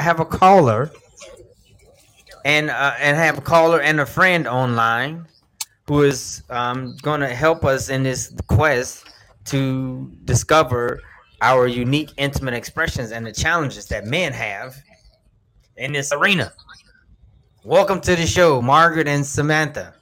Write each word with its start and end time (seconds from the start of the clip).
I 0.00 0.02
have 0.02 0.18
a 0.18 0.24
caller, 0.24 0.90
and 2.46 2.70
uh, 2.70 2.94
and 2.98 3.18
have 3.18 3.36
a 3.36 3.42
caller 3.42 3.82
and 3.82 4.00
a 4.00 4.06
friend 4.06 4.48
online 4.48 5.26
who 5.88 6.04
is 6.04 6.42
um, 6.48 6.96
going 7.02 7.20
to 7.20 7.28
help 7.28 7.66
us 7.66 7.90
in 7.90 8.02
this 8.02 8.34
quest 8.46 9.04
to 9.44 10.10
discover 10.24 11.02
our 11.42 11.66
unique 11.66 12.12
intimate 12.16 12.54
expressions 12.54 13.12
and 13.12 13.26
the 13.26 13.32
challenges 13.32 13.88
that 13.88 14.06
men 14.06 14.32
have 14.32 14.74
in 15.76 15.92
this 15.92 16.12
arena. 16.12 16.50
Welcome 17.62 18.00
to 18.00 18.16
the 18.16 18.26
show, 18.26 18.62
Margaret 18.62 19.06
and 19.06 19.26
Samantha. 19.26 19.92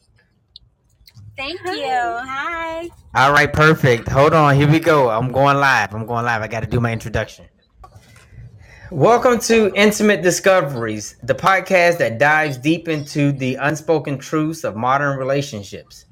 Thank 1.37 1.59
you. 1.65 1.91
Hi. 1.91 2.89
All 3.17 3.33
right, 3.33 3.53
perfect. 3.53 4.07
Hold 4.07 4.33
on, 4.33 4.55
here 4.55 4.71
we 4.71 4.79
go. 4.79 5.11
I'm 5.11 5.33
going 5.33 5.57
live. 5.57 5.93
I'm 5.93 6.07
going 6.07 6.25
live. 6.25 6.41
I 6.41 6.47
got 6.47 6.61
to 6.61 6.69
do 6.69 6.79
my 6.79 6.93
introduction. 6.93 7.47
Welcome 8.91 9.39
to 9.41 9.71
Intimate 9.75 10.23
Discoveries, 10.23 11.17
the 11.23 11.35
podcast 11.35 11.99
that 11.99 12.17
dives 12.17 12.57
deep 12.57 12.89
into 12.89 13.33
the 13.33 13.57
unspoken 13.57 14.17
truths 14.17 14.65
of 14.65 14.77
modern 14.77 15.19
relationships. 15.19 16.07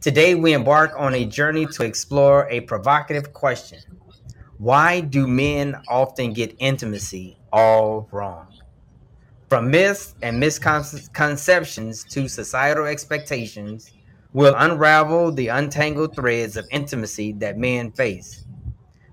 Today, 0.00 0.34
we 0.34 0.54
embark 0.54 0.90
on 0.96 1.14
a 1.14 1.24
journey 1.24 1.66
to 1.66 1.84
explore 1.84 2.48
a 2.50 2.62
provocative 2.62 3.32
question 3.32 3.78
Why 4.58 5.02
do 5.02 5.28
men 5.28 5.76
often 5.86 6.32
get 6.32 6.56
intimacy 6.58 7.38
all 7.52 8.08
wrong? 8.10 8.48
From 9.48 9.70
myths 9.70 10.16
and 10.20 10.40
misconceptions 10.40 12.02
to 12.10 12.26
societal 12.26 12.86
expectations, 12.86 13.92
we'll 14.32 14.56
unravel 14.56 15.30
the 15.30 15.46
untangled 15.46 16.16
threads 16.16 16.56
of 16.56 16.66
intimacy 16.72 17.34
that 17.34 17.56
men 17.56 17.92
face. 17.92 18.44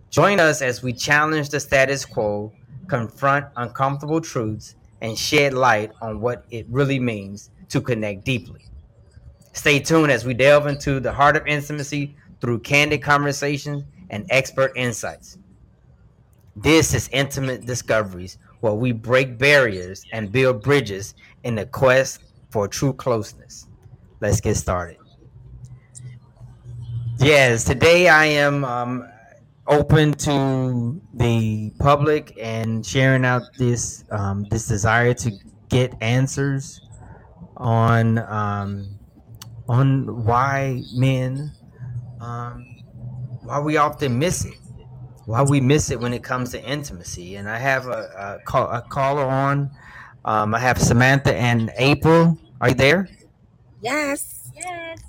Join 0.09 0.39
us 0.39 0.63
as 0.63 0.81
we 0.81 0.93
challenge 0.93 1.49
the 1.49 1.59
status 1.59 2.05
quo, 2.05 2.51
confront 2.91 3.45
uncomfortable 3.55 4.19
truths, 4.19 4.75
and 4.99 5.17
shed 5.17 5.53
light 5.53 5.93
on 6.01 6.19
what 6.19 6.43
it 6.51 6.65
really 6.69 6.99
means 6.99 7.49
to 7.69 7.79
connect 7.79 8.25
deeply. 8.25 8.65
Stay 9.53 9.79
tuned 9.79 10.11
as 10.11 10.25
we 10.25 10.33
delve 10.33 10.67
into 10.67 10.99
the 10.99 11.13
heart 11.13 11.37
of 11.37 11.47
intimacy 11.47 12.13
through 12.41 12.59
candid 12.59 13.01
conversations 13.01 13.85
and 14.09 14.25
expert 14.29 14.73
insights. 14.75 15.37
This 16.57 16.93
is 16.93 17.07
Intimate 17.13 17.65
Discoveries, 17.65 18.37
where 18.59 18.73
we 18.73 18.91
break 18.91 19.37
barriers 19.37 20.03
and 20.11 20.29
build 20.29 20.61
bridges 20.61 21.15
in 21.45 21.55
the 21.55 21.67
quest 21.67 22.19
for 22.49 22.67
true 22.67 22.91
closeness. 22.91 23.67
Let's 24.19 24.41
get 24.41 24.57
started. 24.57 24.97
Yes, 27.19 27.63
today 27.63 28.09
I 28.09 28.25
am 28.25 28.65
um, 28.65 29.10
open 29.71 30.13
to 30.13 31.01
the 31.13 31.71
public 31.79 32.37
and 32.39 32.85
sharing 32.85 33.25
out 33.25 33.41
this 33.57 34.03
um, 34.11 34.45
this 34.51 34.67
desire 34.67 35.13
to 35.13 35.31
get 35.69 35.93
answers 36.01 36.81
on 37.57 38.19
um, 38.19 38.99
on 39.67 40.25
why 40.25 40.83
men 40.93 41.51
um, 42.19 42.65
why 43.41 43.59
we 43.59 43.77
often 43.77 44.19
miss 44.19 44.45
it 44.45 44.53
why 45.25 45.41
we 45.41 45.61
miss 45.61 45.91
it 45.91 45.99
when 45.99 46.13
it 46.13 46.23
comes 46.23 46.51
to 46.51 46.63
intimacy. 46.63 47.35
And 47.35 47.49
i 47.49 47.57
have 47.57 47.87
a, 47.87 48.39
a, 48.41 48.45
call, 48.45 48.67
a 48.69 48.81
caller 48.81 49.23
on. 49.23 49.71
Um, 50.25 50.53
i 50.53 50.59
have 50.59 50.79
samantha 50.79 51.33
and 51.35 51.71
april. 51.77 52.37
Are 52.59 52.69
you 52.69 52.75
there? 52.75 53.09
Yes. 53.81 54.51
Yes. 54.55 54.99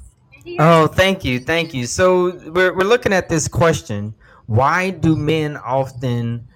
Oh, 0.59 0.87
thank 0.87 1.25
you, 1.25 1.39
thank 1.39 1.75
you. 1.75 1.87
So 1.87 2.39
we're 2.51 2.73
we're 2.73 2.89
looking 2.89 3.13
at 3.13 3.29
this 3.29 3.47
question: 3.47 4.15
Why 4.53 4.91
do 4.91 5.17
men 5.17 5.57
often 5.57 6.47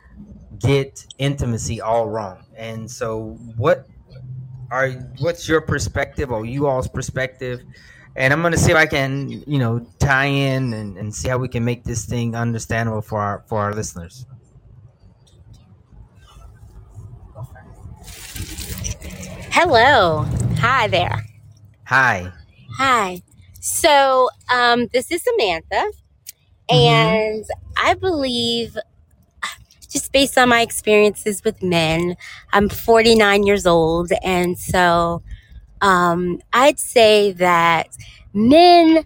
get 0.59 1.07
intimacy 1.17 1.81
all 1.81 2.07
wrong? 2.11 2.45
And 2.55 2.91
so, 2.91 3.39
what 3.57 3.89
are 4.71 4.91
what's 5.21 5.49
your 5.49 5.63
perspective 5.63 6.31
or 6.31 6.45
you 6.45 6.67
all's 6.67 6.89
perspective? 6.89 7.63
And 8.15 8.35
I'm 8.35 8.43
gonna 8.43 8.59
see 8.59 8.71
if 8.71 8.77
I 8.77 8.85
can, 8.85 9.31
you 9.47 9.59
know, 9.59 9.87
tie 9.99 10.27
in 10.27 10.75
and, 10.75 10.99
and 10.99 11.15
see 11.15 11.31
how 11.31 11.39
we 11.39 11.49
can 11.49 11.65
make 11.65 11.85
this 11.85 12.05
thing 12.05 12.37
understandable 12.37 13.01
for 13.01 13.19
our 13.19 13.45
for 13.47 13.61
our 13.61 13.73
listeners. 13.73 14.27
Hello. 19.53 20.27
Hi 20.59 20.87
there. 20.89 21.25
Hi. 21.87 22.31
Hi. 22.77 23.23
So, 23.63 24.29
um, 24.53 24.89
this 24.93 25.11
is 25.11 25.25
Samantha, 25.25 25.91
Mm-hmm. 26.71 26.77
and 26.77 27.45
I 27.77 27.95
believe, 27.95 28.77
just 29.89 30.13
based 30.13 30.37
on 30.37 30.49
my 30.49 30.61
experiences 30.61 31.43
with 31.45 31.63
men, 31.63 32.17
I'm 32.53 32.69
49 32.69 33.45
years 33.45 33.67
old, 33.67 34.11
and 34.23 34.59
so 34.59 35.23
um, 35.81 36.41
I'd 36.53 36.79
say 36.79 37.33
that 37.33 37.89
men 38.35 39.05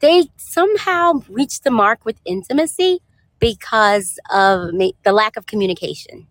they 0.00 0.28
somehow 0.36 1.14
reach 1.28 1.62
the 1.62 1.70
mark 1.70 2.04
with 2.04 2.20
intimacy 2.26 3.00
because 3.38 4.18
of 4.30 4.74
ma- 4.74 4.90
the 5.04 5.12
lack 5.12 5.36
of 5.36 5.46
communication. 5.46 6.26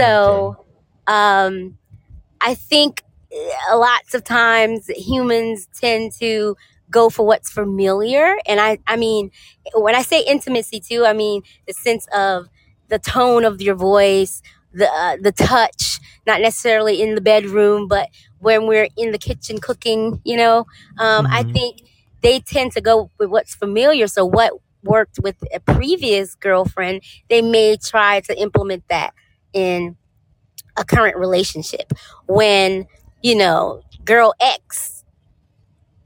Okay. 0.00 0.50
So, 0.52 0.66
um, 1.06 1.78
I 2.40 2.54
think 2.54 3.02
uh, 3.70 3.78
lots 3.78 4.14
of 4.14 4.24
times 4.24 4.88
humans 4.88 5.68
tend 5.74 6.12
to 6.20 6.56
go 6.90 7.08
for 7.10 7.26
what's 7.26 7.50
familiar. 7.50 8.36
And 8.46 8.60
i 8.60 8.78
i 8.86 8.96
mean 8.96 9.30
when 9.74 9.94
i 9.94 10.02
say 10.02 10.22
intimacy 10.26 10.80
too 10.80 11.04
i 11.04 11.12
mean 11.12 11.42
the 11.66 11.72
sense 11.72 12.06
of 12.14 12.48
the 12.88 12.98
tone 12.98 13.44
of 13.44 13.60
your 13.60 13.74
voice 13.74 14.42
the 14.72 14.86
uh, 14.90 15.16
the 15.20 15.32
touch 15.32 15.98
not 16.26 16.40
necessarily 16.40 17.00
in 17.00 17.14
the 17.14 17.20
bedroom 17.20 17.88
but 17.88 18.08
when 18.38 18.66
we're 18.66 18.88
in 18.96 19.12
the 19.12 19.18
kitchen 19.18 19.58
cooking 19.58 20.20
you 20.24 20.36
know 20.36 20.58
um, 20.98 21.26
i 21.32 21.42
hmm 21.42 21.54
think 21.54 21.78
they 22.22 22.40
tend 22.40 22.72
to 22.72 22.80
go 22.80 23.10
with 23.18 23.28
what's 23.28 23.54
familiar. 23.54 24.06
So 24.06 24.24
what 24.24 24.52
worked 24.82 25.18
with 25.22 25.36
a 25.54 25.60
previous 25.60 26.34
girlfriend 26.34 27.02
they 27.28 27.42
may 27.42 27.76
try 27.76 28.20
to 28.20 28.40
implement 28.40 28.84
that 28.88 29.12
in 29.52 29.96
a 30.76 30.84
current 30.84 31.16
relationship. 31.16 31.92
When 32.26 32.86
you 33.22 33.34
know 33.36 33.82
girl 34.04 34.34
x 34.40 34.93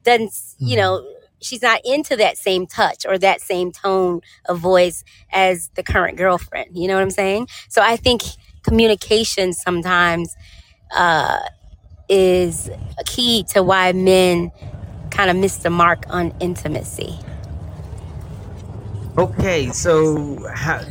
doesn't 0.08 0.32
you 0.64 0.76
hmm 0.76 0.78
know 0.78 1.06
she's 1.42 1.62
not 1.62 1.80
into 1.84 2.16
that 2.16 2.38
same 2.38 2.66
touch 2.66 3.06
or 3.06 3.18
that 3.18 3.42
same 3.42 3.72
tone 3.72 4.22
of 4.48 4.58
voice 4.60 5.04
as 5.32 5.70
the 5.76 5.84
current 5.84 6.18
girlfriend 6.18 6.70
you 6.76 6.88
know 6.88 6.96
what 6.96 7.02
i'm 7.04 7.10
saying 7.10 7.48
so 7.68 7.82
i 7.82 7.96
think 7.96 8.22
communication 8.64 9.54
sometimes 9.54 10.36
uh, 10.96 11.40
is 12.08 12.68
a 12.98 13.04
key 13.06 13.44
to 13.44 13.62
why 13.62 13.92
men 13.92 14.52
kind 15.10 15.30
of 15.30 15.36
miss 15.36 15.58
the 15.58 15.70
mark 15.70 16.04
on 16.10 16.32
intimacy 16.40 17.18
Okay, 19.18 19.70
so 19.72 20.44
how, 20.54 20.82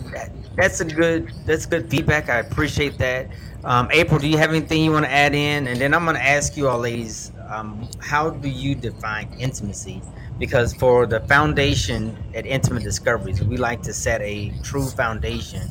that's 0.56 0.80
a 0.82 0.86
good 0.86 1.34
that's 1.46 1.66
good 1.68 1.90
feedback. 1.90 2.30
I 2.30 2.40
appreciate 2.40 2.98
that. 3.00 3.30
Um, 3.66 3.90
April, 3.92 4.20
do 4.20 4.30
you 4.30 4.38
have 4.38 4.50
anything 4.52 4.84
you 4.84 4.94
want 4.94 5.06
to 5.06 5.12
add 5.12 5.36
in? 5.36 5.68
And 5.68 5.82
then 5.82 5.94
I'm 5.94 6.06
going 6.06 6.16
to 6.18 6.26
ask 6.26 6.58
you 6.58 6.70
all, 6.70 6.80
ladies, 6.80 7.34
um, 7.50 7.88
how 8.00 8.30
do 8.30 8.50
you 8.50 8.76
define 8.76 9.28
intimacy? 9.40 10.02
Because 10.40 10.74
for 10.74 11.06
the 11.06 11.20
foundation 11.22 12.16
at 12.36 12.46
Intimate 12.46 12.84
Discoveries, 12.84 13.44
we 13.44 13.58
like 13.58 13.82
to 13.84 13.94
set 13.94 14.22
a 14.22 14.54
true 14.62 14.88
foundation 14.88 15.68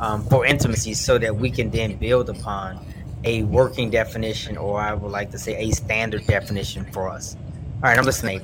um, 0.00 0.24
for 0.24 0.44
intimacy 0.44 0.94
so 0.94 1.18
that 1.18 1.36
we 1.36 1.50
can 1.50 1.70
then 1.70 1.96
build 1.96 2.28
upon 2.28 2.84
a 3.24 3.42
working 3.44 3.90
definition, 3.90 4.56
or 4.56 4.80
I 4.80 4.94
would 4.94 5.10
like 5.12 5.30
to 5.32 5.38
say 5.38 5.68
a 5.68 5.70
standard 5.72 6.26
definition 6.26 6.84
for 6.92 7.08
us. 7.08 7.36
All 7.76 7.82
right, 7.82 7.98
I'm 7.98 8.04
listening. 8.04 8.40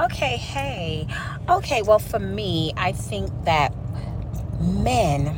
Okay, 0.00 0.36
hey. 0.36 1.06
Okay, 1.48 1.82
well 1.82 1.98
for 1.98 2.18
me, 2.18 2.72
I 2.76 2.92
think 2.92 3.30
that 3.44 3.74
men, 4.60 5.36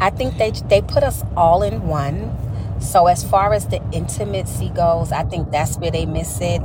I 0.00 0.10
think 0.10 0.36
they 0.38 0.50
they 0.50 0.82
put 0.82 1.02
us 1.02 1.22
all 1.36 1.62
in 1.62 1.86
one. 1.86 2.36
So 2.84 3.06
as 3.06 3.24
far 3.24 3.52
as 3.52 3.66
the 3.68 3.82
intimacy 3.92 4.70
goes, 4.70 5.12
I 5.12 5.24
think 5.24 5.50
that's 5.50 5.76
where 5.78 5.90
they 5.90 6.06
miss 6.06 6.40
it. 6.40 6.62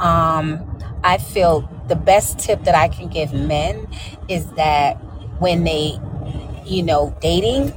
Um 0.00 0.64
I 1.04 1.18
feel 1.18 1.68
the 1.86 1.96
best 1.96 2.38
tip 2.40 2.64
that 2.64 2.74
I 2.74 2.88
can 2.88 3.08
give 3.08 3.32
men 3.32 3.86
is 4.28 4.46
that 4.52 4.94
when 5.38 5.64
they, 5.64 5.98
you 6.66 6.82
know, 6.82 7.16
dating, 7.20 7.72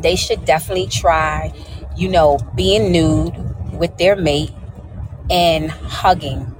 they 0.00 0.16
should 0.16 0.44
definitely 0.44 0.86
try, 0.88 1.52
you 1.96 2.08
know, 2.08 2.38
being 2.54 2.92
nude 2.92 3.34
with 3.72 3.96
their 3.98 4.16
mate 4.16 4.52
and 5.30 5.70
hugging 5.70 6.55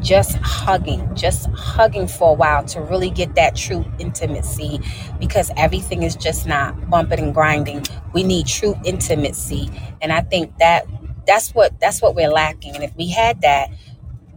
just 0.00 0.36
hugging, 0.38 1.14
just 1.14 1.46
hugging 1.50 2.08
for 2.08 2.30
a 2.30 2.34
while 2.34 2.64
to 2.66 2.80
really 2.80 3.10
get 3.10 3.34
that 3.34 3.56
true 3.56 3.84
intimacy 3.98 4.80
because 5.18 5.50
everything 5.56 6.02
is 6.02 6.16
just 6.16 6.46
not 6.46 6.88
bumping 6.90 7.20
and 7.20 7.34
grinding. 7.34 7.84
We 8.12 8.22
need 8.22 8.46
true 8.46 8.74
intimacy. 8.84 9.70
And 10.00 10.12
I 10.12 10.22
think 10.22 10.56
that 10.58 10.86
that's 11.26 11.50
what 11.54 11.78
that's 11.80 12.02
what 12.02 12.14
we're 12.14 12.30
lacking. 12.30 12.74
And 12.74 12.82
if 12.84 12.94
we 12.96 13.08
had 13.10 13.42
that, 13.42 13.70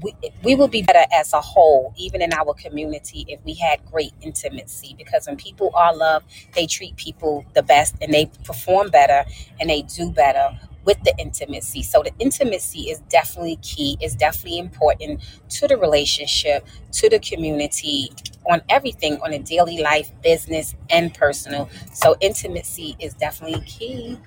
we, 0.01 0.13
we 0.44 0.56
would 0.56 0.71
be 0.71 0.81
better 0.81 1.06
as 1.13 1.33
a 1.33 1.42
whole, 1.42 1.94
even 1.98 2.21
in 2.21 2.33
our 2.33 2.54
community, 2.54 3.25
if 3.27 3.39
we 3.45 3.54
had 3.54 3.80
great 3.89 4.12
intimacy. 4.21 4.95
Because 4.98 5.27
when 5.27 5.38
people 5.38 5.71
are 5.75 5.95
loved, 5.95 6.25
they 6.54 6.68
treat 6.68 6.95
people 6.98 7.45
the 7.54 7.63
best 7.63 7.95
and 8.01 8.13
they 8.13 8.30
perform 8.44 8.89
better 8.89 9.24
and 9.59 9.69
they 9.69 9.83
do 9.83 10.12
better 10.12 10.59
with 10.85 11.01
the 11.03 11.13
intimacy. 11.18 11.83
So 11.83 12.03
the 12.03 12.12
intimacy 12.19 12.89
is 12.89 13.00
definitely 13.09 13.57
key, 13.62 13.97
is 14.01 14.15
definitely 14.15 14.59
important 14.59 15.21
to 15.50 15.68
the 15.68 15.77
relationship, 15.77 16.65
to 16.94 17.09
the 17.09 17.19
community, 17.19 18.12
on 18.50 18.62
everything, 18.69 19.19
on 19.21 19.33
a 19.33 19.39
daily 19.39 19.80
life, 19.80 20.12
business, 20.21 20.75
and 20.89 21.13
personal. 21.13 21.69
So 21.94 22.15
intimacy 22.19 22.95
is 23.00 23.13
definitely 23.13 23.62
key. 23.62 24.19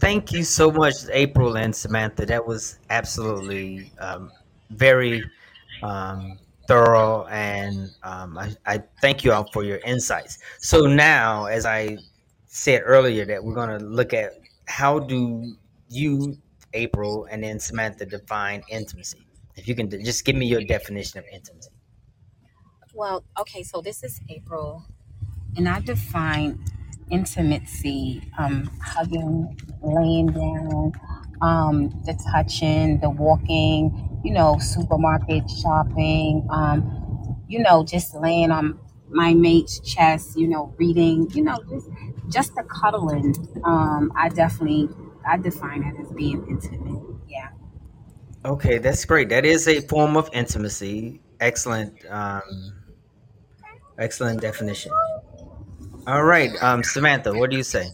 Thank 0.00 0.32
you 0.32 0.44
so 0.44 0.70
much, 0.70 0.94
April 1.12 1.56
and 1.56 1.74
Samantha. 1.74 2.24
That 2.24 2.46
was 2.46 2.78
absolutely 2.88 3.92
um, 3.98 4.30
very 4.70 5.24
um, 5.82 6.38
thorough, 6.68 7.26
and 7.26 7.90
um, 8.04 8.38
I, 8.38 8.54
I 8.64 8.82
thank 9.00 9.24
you 9.24 9.32
all 9.32 9.48
for 9.52 9.64
your 9.64 9.78
insights. 9.78 10.38
So 10.58 10.86
now, 10.86 11.46
as 11.46 11.66
I 11.66 11.98
said 12.46 12.82
earlier, 12.84 13.24
that 13.24 13.42
we're 13.42 13.54
going 13.54 13.76
to 13.76 13.84
look 13.84 14.14
at 14.14 14.34
how 14.68 14.98
do 15.00 15.56
you, 15.88 16.38
April, 16.74 17.26
and 17.30 17.42
then 17.42 17.58
Samantha 17.58 18.06
define 18.06 18.62
intimacy. 18.68 19.26
If 19.56 19.66
you 19.66 19.74
can 19.74 19.90
just 19.90 20.24
give 20.24 20.36
me 20.36 20.46
your 20.46 20.62
definition 20.62 21.18
of 21.18 21.24
intimacy. 21.32 21.70
Well, 22.94 23.24
okay, 23.38 23.62
so 23.62 23.80
this 23.80 24.02
is 24.02 24.20
April, 24.28 24.84
and 25.56 25.68
I 25.68 25.80
define 25.80 26.64
intimacy, 27.10 28.30
um, 28.38 28.64
hugging, 28.82 29.58
laying 29.82 30.26
down, 30.28 30.92
um, 31.40 31.90
the 32.04 32.14
touching, 32.32 33.00
the 33.00 33.10
walking, 33.10 34.20
you 34.24 34.32
know, 34.32 34.58
supermarket 34.58 35.48
shopping, 35.50 36.46
um, 36.50 37.44
you 37.48 37.60
know, 37.60 37.84
just 37.84 38.14
laying 38.14 38.50
on 38.50 38.78
my 39.10 39.34
mate's 39.34 39.80
chest, 39.80 40.38
you 40.38 40.46
know, 40.46 40.74
reading, 40.78 41.30
you 41.30 41.42
know, 41.42 41.58
just 41.68 41.88
just 42.28 42.54
the 42.54 42.62
cuddling. 42.64 43.34
Um, 43.64 44.12
I 44.16 44.28
definitely 44.28 44.88
I 45.26 45.36
define 45.36 45.82
it 45.82 46.00
as 46.00 46.10
being 46.12 46.46
intimate. 46.48 47.02
Yeah. 47.28 47.48
Okay, 48.44 48.78
that's 48.78 49.04
great. 49.04 49.28
That 49.28 49.44
is 49.44 49.68
a 49.68 49.80
form 49.82 50.16
of 50.16 50.30
intimacy. 50.32 51.20
Excellent, 51.40 52.04
um, 52.08 52.42
excellent 53.98 54.40
definition. 54.40 54.92
All 56.06 56.24
right, 56.24 56.50
um, 56.62 56.82
Samantha, 56.82 57.32
what 57.34 57.50
do 57.50 57.56
you 57.56 57.62
say? 57.62 57.90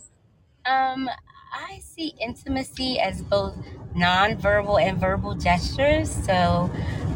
Um, 0.66 1.10
I 1.52 1.80
see 1.80 2.14
intimacy 2.20 2.98
as 2.98 3.22
both 3.22 3.54
nonverbal 3.96 4.80
and 4.80 4.98
verbal 4.98 5.34
gestures. 5.34 6.10
So, 6.10 6.70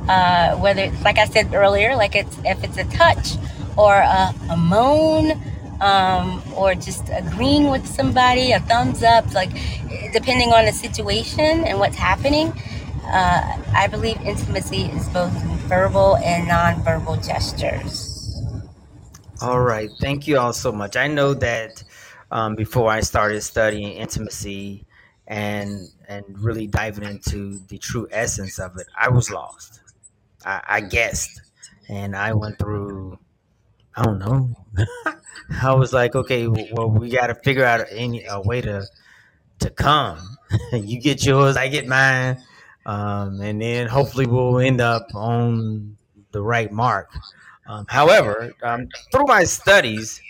uh, 0.09 0.56
whether 0.56 0.83
it's 0.83 1.03
like 1.03 1.19
I 1.19 1.27
said 1.27 1.55
earlier, 1.55 1.97
like 1.97 2.15
it's 2.15 2.37
if 2.45 2.62
it's 2.65 2.77
a 2.77 2.85
touch 2.85 3.37
or 3.78 3.94
a, 3.94 4.34
a 4.50 4.56
moan, 4.56 5.40
um, 5.80 6.42
or 6.56 6.75
just 6.75 7.08
agreeing 7.12 7.70
with 7.70 7.86
somebody, 7.86 8.52
a 8.52 8.60
thumbs 8.60 9.02
up, 9.02 9.32
like 9.32 9.50
depending 10.12 10.52
on 10.52 10.66
the 10.66 10.72
situation 10.72 11.64
and 11.64 11.78
what's 11.78 11.96
happening. 11.96 12.52
Uh, 13.04 13.62
I 13.75 13.86
believe 13.86 14.20
intimacy 14.22 14.82
is 14.82 15.08
both 15.08 15.32
verbal 15.69 16.16
and 16.16 16.48
nonverbal 16.48 17.26
gestures. 17.26 18.42
All 19.40 19.60
right. 19.60 19.88
Thank 20.00 20.26
you 20.26 20.38
all 20.38 20.52
so 20.52 20.72
much. 20.72 20.96
I 20.96 21.06
know 21.06 21.32
that 21.34 21.82
um, 22.32 22.56
before 22.56 22.90
I 22.90 23.00
started 23.00 23.40
studying 23.42 23.92
intimacy 23.92 24.84
and 25.26 25.88
and 26.08 26.25
really 26.38 26.66
diving 26.66 27.04
into 27.04 27.58
the 27.69 27.78
true 27.78 28.08
essence 28.10 28.58
of 28.58 28.76
it, 28.78 28.86
I 28.98 29.10
was 29.10 29.30
lost. 29.30 29.80
I, 30.44 30.60
I 30.69 30.80
guessed, 30.80 31.40
and 31.88 32.16
I 32.16 32.34
went 32.34 32.58
through. 32.58 33.19
I 33.99 34.05
don't 34.05 34.21
know. 34.21 34.55
I 35.62 35.75
was 35.75 35.93
like, 35.93 36.15
okay, 36.15 36.47
well, 36.47 36.89
we 36.89 37.11
got 37.11 37.27
to 37.27 37.35
figure 37.35 37.65
out 37.65 37.85
any 37.91 38.25
a 38.27 38.41
way 38.41 38.61
to 38.61 38.87
to 39.59 39.71
come. 39.71 40.37
you 40.73 41.00
get 41.00 41.27
yours, 41.27 41.56
I 41.56 41.67
get 41.67 41.89
mine, 41.89 42.41
um, 42.87 43.41
and 43.41 43.61
then 43.61 43.89
hopefully 43.89 44.27
we'll 44.27 44.61
end 44.61 44.81
up 44.81 45.09
on 45.15 45.97
the 46.31 46.41
right 46.41 46.71
mark. 46.71 47.11
Um, 47.67 47.87
however, 47.89 48.53
um, 48.62 48.89
through 49.11 49.27
my 49.27 49.43
studies, 49.43 50.23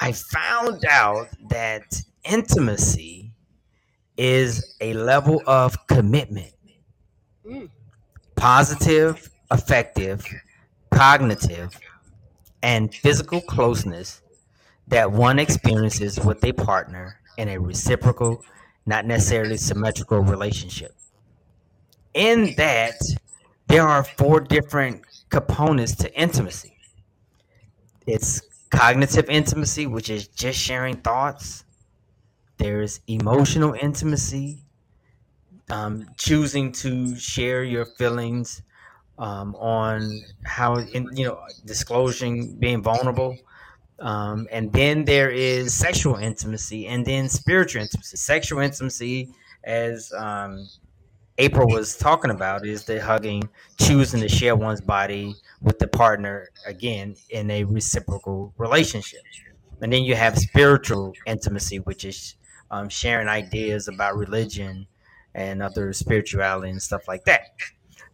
I 0.00 0.10
found 0.10 0.84
out 0.84 1.28
that 1.50 2.02
intimacy 2.24 3.30
is 4.16 4.76
a 4.80 4.92
level 4.94 5.40
of 5.46 5.86
commitment, 5.86 6.52
Mm. 7.46 7.70
positive, 8.34 9.30
affective, 9.52 10.26
cognitive, 10.90 11.78
and 12.64 12.92
physical 12.92 13.40
closeness 13.42 14.22
that 14.88 15.12
one 15.12 15.38
experiences 15.38 16.18
with 16.18 16.42
a 16.44 16.52
partner 16.52 17.20
in 17.38 17.48
a 17.48 17.58
reciprocal, 17.58 18.44
not 18.86 19.06
necessarily 19.06 19.56
symmetrical 19.56 20.20
relationship. 20.20 20.96
In 22.14 22.54
that, 22.56 22.94
there 23.68 23.86
are 23.86 24.02
four 24.02 24.40
different 24.40 25.02
components 25.30 25.94
to 25.96 26.20
intimacy 26.20 26.74
it's 28.06 28.42
cognitive 28.70 29.28
intimacy, 29.30 29.86
which 29.86 30.10
is 30.10 30.28
just 30.28 30.58
sharing 30.58 30.96
thoughts. 30.96 31.64
There's 32.58 33.00
emotional 33.06 33.74
intimacy, 33.74 34.62
um, 35.70 36.06
choosing 36.18 36.72
to 36.72 37.16
share 37.16 37.64
your 37.64 37.86
feelings 37.86 38.62
um, 39.18 39.54
on 39.56 40.20
how, 40.44 40.76
in, 40.76 41.08
you 41.16 41.26
know, 41.26 41.40
disclosing, 41.64 42.56
being 42.56 42.82
vulnerable. 42.82 43.36
Um, 44.00 44.48
and 44.50 44.72
then 44.72 45.04
there 45.04 45.30
is 45.30 45.72
sexual 45.72 46.16
intimacy 46.16 46.88
and 46.88 47.06
then 47.06 47.28
spiritual 47.28 47.82
intimacy. 47.82 48.16
Sexual 48.16 48.60
intimacy, 48.60 49.30
as 49.62 50.12
um, 50.12 50.68
April 51.38 51.68
was 51.68 51.96
talking 51.96 52.30
about 52.30 52.66
is 52.66 52.84
the 52.84 53.00
hugging, 53.00 53.48
choosing 53.80 54.20
to 54.20 54.28
share 54.28 54.56
one's 54.56 54.80
body 54.80 55.34
with 55.62 55.78
the 55.78 55.88
partner 55.88 56.48
again 56.66 57.16
in 57.30 57.50
a 57.50 57.64
reciprocal 57.64 58.52
relationship. 58.58 59.20
And 59.80 59.92
then 59.92 60.04
you 60.04 60.14
have 60.14 60.38
spiritual 60.38 61.12
intimacy, 61.26 61.78
which 61.78 62.04
is 62.04 62.36
um, 62.70 62.88
sharing 62.88 63.28
ideas 63.28 63.88
about 63.88 64.16
religion 64.16 64.86
and 65.34 65.62
other 65.62 65.92
spirituality 65.92 66.70
and 66.70 66.80
stuff 66.80 67.08
like 67.08 67.24
that. 67.24 67.56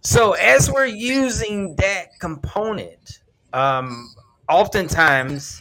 So 0.02 0.32
as 0.32 0.70
we're 0.70 0.86
using 0.86 1.76
that 1.76 2.18
component, 2.20 3.20
um, 3.52 4.14
oftentimes 4.48 5.60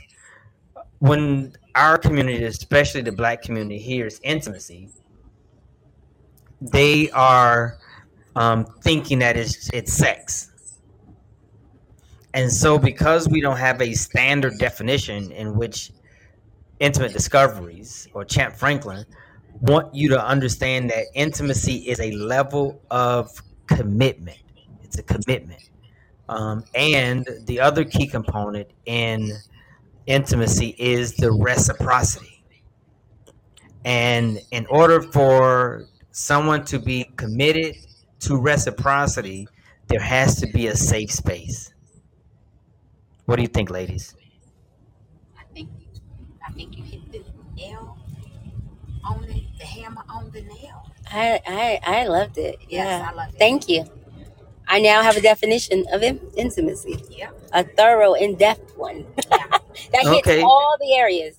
when 1.00 1.54
our 1.76 1.98
community, 1.98 2.44
especially 2.46 3.02
the 3.02 3.12
black 3.12 3.42
community, 3.42 3.80
hears 3.80 4.20
intimacy, 4.24 4.90
they 6.62 7.10
are 7.12 7.78
um, 8.36 8.66
thinking 8.81 9.19
that 9.19 9.36
it's 9.36 9.69
it's 9.74 9.94
sex. 9.94 10.46
And 12.34 12.52
so, 12.52 12.78
because 12.78 13.28
we 13.28 13.42
don't 13.42 13.58
have 13.58 13.81
a 13.81 13.94
standard 13.94 14.58
definition 14.60 15.31
in 15.31 15.56
which 15.56 15.92
intimate 16.80 17.12
discoveries 17.12 18.08
or 18.14 18.24
Champ 18.24 18.56
Franklin 18.56 19.06
want 19.62 19.94
you 19.94 20.10
to 20.10 20.26
understand 20.26 20.90
that 20.92 21.06
intimacy 21.14 21.78
is 21.90 22.00
a 22.00 22.12
level 22.12 22.81
of 22.92 23.30
commitment. 23.69 24.38
It's 24.83 24.97
a 24.97 25.04
commitment. 25.04 25.69
Um, 26.28 26.64
and 26.76 27.28
the 27.45 27.59
other 27.59 27.83
key 27.83 28.07
component 28.07 28.68
in 28.85 29.31
intimacy 30.06 30.76
is 30.78 31.16
the 31.16 31.31
reciprocity. 31.31 32.44
And 33.85 34.42
in 34.52 34.66
order 34.68 35.02
for 35.02 35.85
someone 36.11 36.66
to 36.66 36.80
be 36.80 37.06
committed 37.16 37.76
to 38.21 38.38
reciprocity, 38.38 39.47
there 39.88 40.02
has 40.02 40.40
to 40.42 40.47
be 40.47 40.68
a 40.68 40.76
safe 40.76 41.11
space. 41.11 41.73
What 43.26 43.38
do 43.38 43.42
you 43.42 43.47
think, 43.47 43.69
ladies? 43.69 44.16
I 45.38 45.44
think 45.54 45.69
I 46.47 46.52
think 46.52 46.78
you 46.78 46.83
hit 46.83 47.11
the 47.11 47.23
nail 47.56 47.97
on 49.04 49.21
the, 49.21 49.44
the 49.57 49.66
hammer 49.66 50.04
on 50.09 50.31
the 50.31 50.42
nail. 50.42 50.89
I, 51.11 51.39
I, 51.47 51.80
I 52.01 52.07
loved 52.07 52.37
it. 52.37 52.57
Yes, 52.69 52.87
Yeah. 53.01 53.09
I 53.11 53.13
love 53.16 53.30
it. 53.33 53.39
Thank 53.39 53.69
you. 53.69 53.85
I 54.68 54.80
now 54.80 55.01
have 55.01 55.18
a 55.18 55.21
definition 55.21 55.85
of 55.92 56.04
in- 56.04 56.19
intimacy, 56.37 57.04
Yeah. 57.09 57.31
a 57.54 57.63
thorough, 57.63 58.13
in 58.13 58.35
depth 58.35 58.78
one 58.78 59.06
Yeah. 59.31 59.47
that 59.94 60.04
hits 60.04 60.28
Okay. 60.28 60.42
all 60.42 60.75
the 60.80 60.94
areas. 60.95 61.35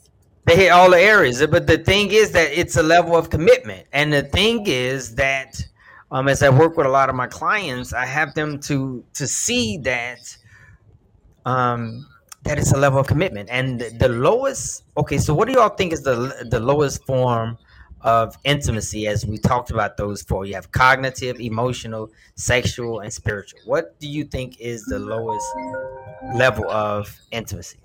They 0.47 0.57
hit 0.57 0.71
all 0.71 0.91
the 0.91 0.99
areas, 1.01 1.47
but 1.47 1.67
the 1.67 1.79
thing 1.79 2.11
is 2.11 2.33
that 2.33 2.51
it's 2.53 2.77
a 2.77 2.83
level 2.83 3.15
of 3.17 3.31
commitment. 3.31 3.87
And 3.93 4.13
the 4.13 4.23
thing 4.23 4.65
is 4.67 5.15
that 5.17 5.63
um, 6.11 6.27
as 6.29 6.43
I 6.43 6.49
work 6.49 6.77
with 6.77 6.87
a 6.87 6.91
lot 6.91 7.09
of 7.09 7.15
my 7.15 7.29
clients, 7.29 7.93
I 7.93 8.05
have 8.07 8.35
them 8.35 8.59
to 8.63 9.05
to 9.15 9.27
see 9.29 9.79
that 9.79 10.19
um, 11.45 12.07
that 12.45 12.59
it's 12.59 12.73
a 12.73 12.77
level 12.79 12.99
of 12.99 13.07
commitment. 13.07 13.49
And 13.51 13.81
the, 13.81 13.91
the 13.91 14.09
lowest, 14.09 14.85
okay, 14.97 15.19
so 15.19 15.35
what 15.35 15.47
do 15.47 15.55
y'all 15.55 15.69
think 15.69 15.93
is 15.93 16.03
the 16.03 16.47
the 16.51 16.59
lowest 16.59 17.05
form 17.07 17.57
of 18.03 18.37
intimacy 18.45 19.07
as 19.07 19.27
we 19.27 19.39
talked 19.39 19.71
about 19.71 19.97
those 19.97 20.23
four. 20.23 20.45
You 20.47 20.55
have 20.55 20.73
cognitive, 20.73 21.41
emotional, 21.41 22.11
sexual, 22.37 23.01
and 23.01 23.13
spiritual. 23.13 23.61
What 23.65 23.99
do 24.01 24.09
you 24.09 24.25
think 24.25 24.61
is 24.61 24.85
the 24.85 24.99
lowest 24.99 25.47
level 26.35 26.69
of 26.71 27.15
intimacy? 27.31 27.79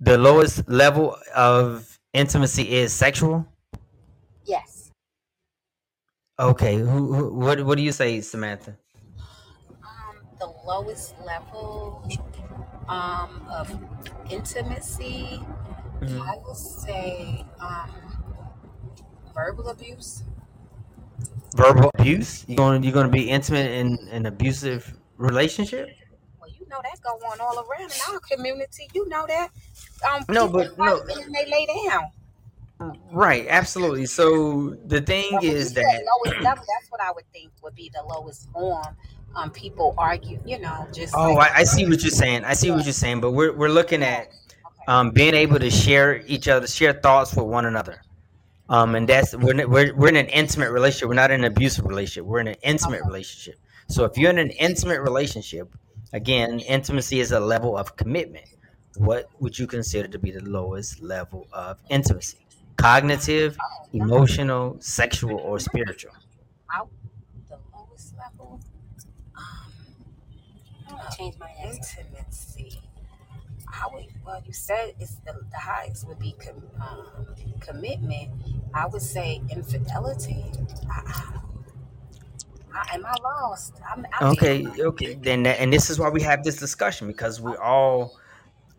The 0.00 0.16
lowest 0.16 0.68
level 0.68 1.16
of 1.34 1.98
intimacy 2.14 2.70
is 2.70 2.92
sexual? 2.92 3.46
Yes. 4.46 4.90
Okay. 6.38 6.76
Who, 6.76 7.12
who, 7.12 7.34
what 7.34 7.62
what 7.64 7.76
do 7.76 7.82
you 7.82 7.92
say, 7.92 8.20
Samantha? 8.22 8.76
Um, 9.82 10.16
the 10.38 10.46
lowest 10.66 11.14
level 11.20 12.02
um, 12.88 13.46
of 13.52 13.70
intimacy, 14.30 15.40
Mhm. 16.00 16.20
I 16.20 16.36
would 16.46 16.56
say 16.56 17.44
um, 17.60 17.90
verbal 19.34 19.68
abuse. 19.68 20.22
Verbal 21.56 21.90
abuse? 21.98 22.44
You 22.48 22.56
going 22.56 22.82
you 22.82 22.92
going 22.92 23.06
to 23.06 23.12
be 23.12 23.28
intimate 23.28 23.70
in 23.70 23.98
an 24.10 24.26
abusive 24.26 24.96
relationship? 25.18 25.90
Well, 26.40 26.48
you 26.50 26.66
know 26.68 26.80
that 26.82 27.00
going 27.02 27.22
on 27.22 27.40
all 27.40 27.58
around 27.68 27.90
in 27.92 27.98
our 28.14 28.20
community. 28.20 28.88
You 28.94 29.08
know 29.08 29.26
that. 29.26 29.50
Um, 30.10 30.24
No, 30.28 30.48
but 30.48 30.76
no. 30.78 31.00
and 31.00 31.34
they 31.34 31.46
lay 31.50 31.66
down. 31.88 32.10
Right, 33.12 33.46
absolutely. 33.48 34.06
So 34.06 34.70
the 34.86 35.02
thing 35.02 35.38
you 35.42 35.50
is 35.50 35.74
that 35.74 35.84
lowest 36.24 36.40
level, 36.40 36.64
that's 36.66 36.90
what 36.90 37.02
I 37.02 37.12
would 37.12 37.30
think 37.30 37.50
would 37.62 37.74
be 37.74 37.90
the 37.94 38.02
lowest 38.02 38.48
form. 38.52 38.96
Um, 39.36 39.50
people 39.50 39.94
argue, 39.98 40.40
you 40.46 40.58
know, 40.58 40.88
just 40.92 41.14
Oh, 41.14 41.34
like 41.34 41.52
I, 41.52 41.60
I 41.60 41.64
see 41.64 41.86
what 41.86 42.00
you're 42.02 42.10
saying. 42.10 42.44
I 42.44 42.54
see 42.54 42.70
what 42.70 42.84
you're 42.84 42.92
saying, 42.94 43.20
but 43.20 43.32
we're 43.32 43.52
we're 43.52 43.68
looking 43.68 44.02
at 44.02 44.28
um, 44.90 45.12
being 45.12 45.34
able 45.34 45.60
to 45.60 45.70
share 45.70 46.22
each 46.26 46.48
other, 46.48 46.66
share 46.66 46.92
thoughts 46.92 47.36
with 47.36 47.46
one 47.46 47.64
another. 47.64 48.02
Um, 48.68 48.96
and 48.96 49.08
that's 49.08 49.36
we're, 49.36 49.66
we're 49.68 49.94
we're 49.94 50.08
in 50.08 50.16
an 50.16 50.26
intimate 50.26 50.70
relationship. 50.72 51.08
We're 51.08 51.14
not 51.14 51.30
in 51.30 51.44
an 51.44 51.52
abusive 51.52 51.84
relationship. 51.84 52.24
We're 52.24 52.40
in 52.40 52.48
an 52.48 52.56
intimate 52.62 53.02
relationship. 53.04 53.60
So 53.88 54.04
if 54.04 54.18
you're 54.18 54.30
in 54.30 54.38
an 54.38 54.50
intimate 54.50 55.00
relationship, 55.00 55.72
again, 56.12 56.58
intimacy 56.60 57.20
is 57.20 57.30
a 57.30 57.38
level 57.38 57.76
of 57.76 57.96
commitment. 57.96 58.46
What 58.96 59.28
would 59.38 59.56
you 59.58 59.68
consider 59.68 60.08
to 60.08 60.18
be 60.18 60.32
the 60.32 60.42
lowest 60.44 61.00
level 61.00 61.46
of 61.52 61.78
intimacy? 61.88 62.38
Cognitive, 62.76 63.56
emotional, 63.92 64.76
sexual, 64.80 65.38
or 65.38 65.60
spiritual? 65.60 66.12
out 66.74 66.88
the 67.48 67.58
lowest 67.74 68.14
level. 68.16 68.60
Um, 69.36 69.72
Change 71.16 71.36
my 71.38 71.50
answer. 71.62 72.00
intimacy. 72.00 72.80
I 73.72 73.88
would. 73.92 74.06
Well, 74.24 74.42
you 74.46 74.52
said 74.52 74.94
it's 75.00 75.16
the, 75.26 75.34
the 75.50 75.58
highest 75.58 76.06
would 76.08 76.18
be 76.18 76.34
com, 76.44 76.62
um, 76.80 77.26
commitment. 77.60 78.30
I 78.74 78.86
would 78.86 79.02
say 79.02 79.42
infidelity. 79.50 80.44
I, 80.90 81.32
I, 82.74 82.94
am 82.94 83.04
I 83.06 83.14
lost? 83.22 83.74
I'm, 83.90 84.06
I 84.12 84.24
think 84.24 84.42
Okay, 84.42 84.66
okay. 84.78 85.14
Then 85.14 85.42
that, 85.44 85.60
and 85.60 85.72
this 85.72 85.90
is 85.90 85.98
why 85.98 86.08
we 86.08 86.22
have 86.22 86.44
this 86.44 86.56
discussion 86.56 87.06
because 87.08 87.40
we 87.40 87.54
all 87.56 88.16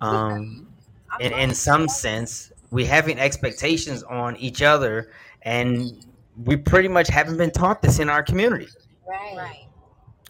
um 0.02 0.68
I'm 1.12 1.22
in, 1.22 1.34
in 1.34 1.50
lost. 1.50 1.64
some 1.64 1.88
sense 1.90 2.52
we 2.72 2.86
having 2.86 3.20
expectations 3.20 4.04
on 4.04 4.36
each 4.38 4.62
other 4.62 5.12
and 5.44 6.06
we 6.46 6.58
pretty 6.58 6.88
much 6.88 7.08
haven't 7.10 7.38
been 7.38 7.52
taught 7.52 7.82
this 7.82 8.00
in 8.00 8.10
our 8.10 8.24
community 8.24 8.68
Right. 9.08 9.36
Right. 9.36 9.68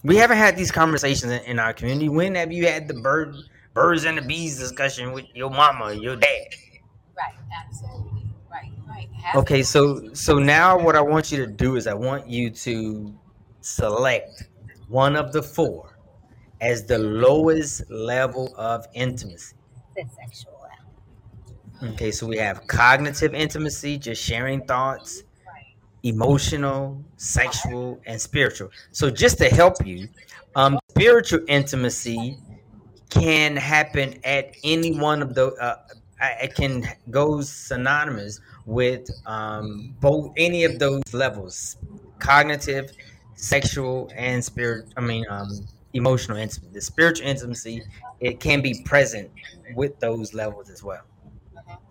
we 0.04 0.18
haven't 0.18 0.38
had 0.38 0.58
these 0.58 0.72
conversations 0.72 1.32
in, 1.32 1.42
in 1.44 1.60
our 1.60 1.74
community 1.74 2.10
when 2.10 2.36
have 2.36 2.52
you 2.52 2.68
had 2.68 2.88
the 2.88 2.96
bird 2.96 3.36
birds 3.74 4.06
and 4.06 4.18
the 4.18 4.22
bees 4.22 4.58
discussion 4.60 5.12
with 5.12 5.26
your 5.34 5.50
mama 5.50 5.94
your 5.94 6.16
dad 6.16 6.48
Right. 7.18 7.36
Absolutely. 7.66 8.24
Right. 8.52 8.72
Right. 8.88 9.10
Have 9.14 9.36
okay 9.44 9.64
so 9.64 10.14
so 10.14 10.40
now 10.40 10.80
what 10.80 10.96
i 10.96 11.02
want 11.02 11.32
you 11.32 11.38
to 11.46 11.48
do 11.48 11.76
is 11.76 11.88
i 11.88 11.94
want 11.94 12.28
you 12.28 12.50
to 12.50 13.14
select 13.62 14.44
one 14.88 15.16
of 15.16 15.32
the 15.32 15.42
four 15.44 15.98
as 16.62 16.86
the 16.86 16.98
lowest 16.98 17.90
level 17.90 18.54
of 18.58 18.86
intimacy 18.94 19.56
The 19.96 20.06
sexual. 20.16 20.52
Okay, 21.84 22.12
so 22.12 22.28
we 22.28 22.38
have 22.38 22.68
cognitive 22.68 23.34
intimacy, 23.34 23.98
just 23.98 24.22
sharing 24.22 24.62
thoughts, 24.68 25.24
right. 25.48 25.66
emotional, 26.04 27.04
sexual, 27.18 28.00
and 28.06 28.22
spiritual. 28.22 28.70
So 28.92 29.10
just 29.10 29.40
to 29.40 29.50
help 29.50 29.84
you, 29.84 30.08
um, 30.56 30.78
spiritual 30.90 31.40
intimacy 31.48 32.38
can 33.12 33.58
happen 33.58 34.20
at 34.26 34.56
any 34.64 34.98
one 34.98 35.22
of 35.22 35.36
those. 35.36 35.58
Uh, 35.60 35.78
it 36.42 36.56
can 36.56 36.86
go 37.12 37.42
synonymous 37.42 38.42
with 38.66 39.10
um, 39.28 39.96
both 40.02 40.32
any 40.38 40.66
of 40.66 40.80
those 40.80 41.04
levels: 41.14 41.78
cognitive, 42.20 42.92
sexual, 43.36 44.12
and 44.16 44.44
spirit. 44.44 44.88
I 44.98 45.02
mean, 45.02 45.26
um, 45.30 45.68
emotional 45.94 46.38
intimacy. 46.40 46.74
The 46.74 46.82
spiritual 46.82 47.28
intimacy 47.28 47.84
it 48.20 48.40
can 48.40 48.62
be 48.62 48.84
present 48.86 49.32
with 49.76 50.00
those 50.00 50.34
levels 50.34 50.70
as 50.70 50.84
well. 50.84 51.02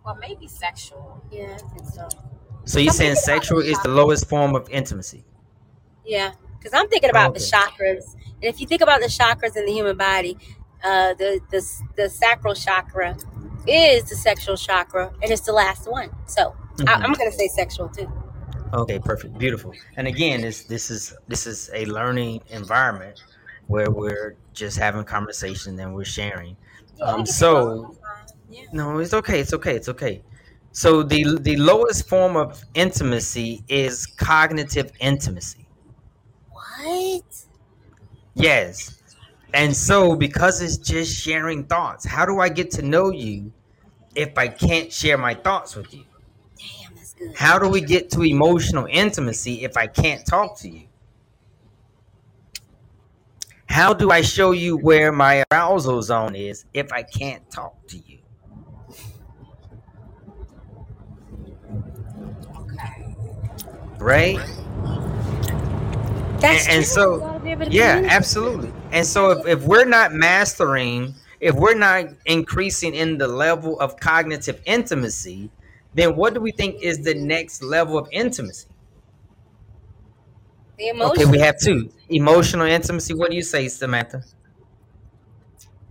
Well, 0.05 0.17
maybe 0.21 0.49
sexual. 0.49 1.23
Yeah, 1.31 1.57
I 1.63 1.69
think 1.75 1.87
so. 1.87 2.09
So 2.65 2.79
you're 2.81 2.91
I'm 2.91 2.95
saying 2.95 3.17
sexual 3.17 3.61
the 3.61 3.67
is 3.71 3.81
the 3.81 3.89
lowest 3.89 4.29
form 4.29 4.55
of 4.55 4.69
intimacy? 4.71 5.25
Yeah, 6.05 6.33
because 6.59 6.73
I'm 6.75 6.89
thinking 6.89 7.11
about 7.11 7.35
the 7.35 7.41
Okay. 7.41 7.51
chakras, 7.51 8.15
and 8.15 8.45
if 8.45 8.61
you 8.61 8.67
think 8.67 8.83
about 8.83 9.01
the 9.01 9.07
chakras 9.09 9.57
in 9.57 9.67
the 9.67 9.73
human 9.73 9.97
body, 9.97 10.39
uh, 10.85 11.15
the 11.15 11.41
the 11.51 11.67
the 11.97 12.09
sacral 12.11 12.55
chakra 12.55 13.17
is 13.67 14.05
the 14.09 14.17
sexual 14.17 14.57
chakra, 14.57 15.13
and 15.23 15.31
it's 15.31 15.43
the 15.43 15.53
last 15.53 15.91
one. 15.91 16.11
So 16.27 16.55
I, 16.81 16.83
Mhm. 16.83 17.05
I'm 17.05 17.13
gonna 17.13 17.33
say 17.33 17.49
sexual 17.49 17.89
too. 17.89 18.11
Okay, 18.73 18.99
perfect, 18.99 19.37
beautiful. 19.39 19.75
And 19.97 20.07
again, 20.07 20.41
this 20.43 20.65
this 20.65 20.91
is 20.91 21.15
this 21.29 21.47
is 21.47 21.71
a 21.75 21.85
learning 21.87 22.43
environment 22.51 23.23
where 23.67 23.91
we're 23.91 24.37
just 24.53 24.79
having 24.79 25.05
conversation 25.05 25.79
and 25.79 25.95
we're 25.95 26.05
sharing. 26.05 26.57
Um, 27.03 27.27
so 27.27 27.53
wrong. 27.55 27.83
That's 27.83 27.99
fine. 27.99 28.39
Yeah. 28.51 28.63
no, 28.73 28.99
it's 28.99 29.15
okay, 29.15 29.41
it's 29.41 29.53
okay, 29.55 29.75
it's 29.77 29.89
okay. 29.89 30.23
So 30.73 31.03
the 31.03 31.39
the 31.41 31.57
lowest 31.57 32.09
form 32.09 32.37
of 32.37 32.63
intimacy 32.75 33.65
is 33.69 34.07
cognitive 34.07 34.93
intimacy. 35.01 35.67
What? 36.51 37.25
Yes. 38.35 39.00
And 39.53 39.77
so 39.77 40.15
because 40.15 40.63
it's 40.63 40.77
just 40.77 41.21
sharing 41.21 41.65
thoughts, 41.65 42.05
how 42.05 42.25
do 42.25 42.41
I 42.41 42.49
get 42.49 42.71
to 42.73 42.83
know 42.83 43.11
you 43.11 43.53
if 44.15 44.37
I 44.39 44.49
can't 44.49 44.93
share 44.93 45.19
my 45.19 45.35
thoughts 45.35 45.75
with 45.75 45.93
you? 45.93 46.05
Damn, 46.59 46.95
that's 46.95 47.15
good. 47.15 47.37
How 47.37 47.59
do 47.59 47.69
we 47.69 47.81
get 47.81 48.11
to 48.13 48.23
emotional 48.23 48.87
intimacy 48.89 49.65
if 49.65 49.77
I 49.77 49.87
can't 49.87 50.25
talk 50.25 50.59
to 50.61 50.69
you? 50.69 50.87
How 53.67 53.95
do 53.95 54.11
I 54.11 54.21
show 54.21 54.51
you 54.51 54.77
where 54.77 55.13
my 55.13 55.45
arousal 55.53 56.03
zone 56.03 56.35
is 56.35 56.65
if 56.75 56.93
I 56.93 57.03
can't 57.03 57.49
talk 57.51 57.75
to 57.89 57.99
you? 57.99 58.19
Okay. 62.57 63.15
Right? 63.99 64.39
That's 66.41 66.67
And, 66.67 66.77
and 66.79 66.85
so, 66.85 67.15
You 67.15 67.21
gotta 67.21 67.41
be 67.41 67.51
able 67.51 67.67
to 67.67 67.71
yeah, 67.71 68.03
absolutely. 68.09 68.73
And 68.93 69.07
so, 69.07 69.31
if, 69.31 69.47
if 69.47 69.63
we're 69.65 69.85
not 69.85 70.13
mastering, 70.13 71.15
if 71.41 71.55
we're 71.55 71.75
not 71.75 72.07
increasing 72.27 72.95
in 72.95 73.19
the 73.19 73.29
level 73.29 73.79
of 73.81 73.97
cognitive 73.99 74.61
intimacy, 74.67 75.51
then 75.95 76.17
what 76.17 76.35
do 76.35 76.41
we 76.41 76.53
think 76.53 76.83
is 76.83 77.03
the 77.03 77.15
next 77.15 77.63
level 77.63 77.99
of 77.99 78.09
intimacy? 78.13 78.69
The 80.79 80.93
Okay, 81.03 81.27
we 81.27 81.39
have 81.41 81.59
two 81.59 81.91
emotional 82.09 82.67
intimacy. 82.67 83.15
What 83.15 83.31
do 83.31 83.37
you 83.37 83.43
say, 83.43 83.69
Samantha? 83.69 84.23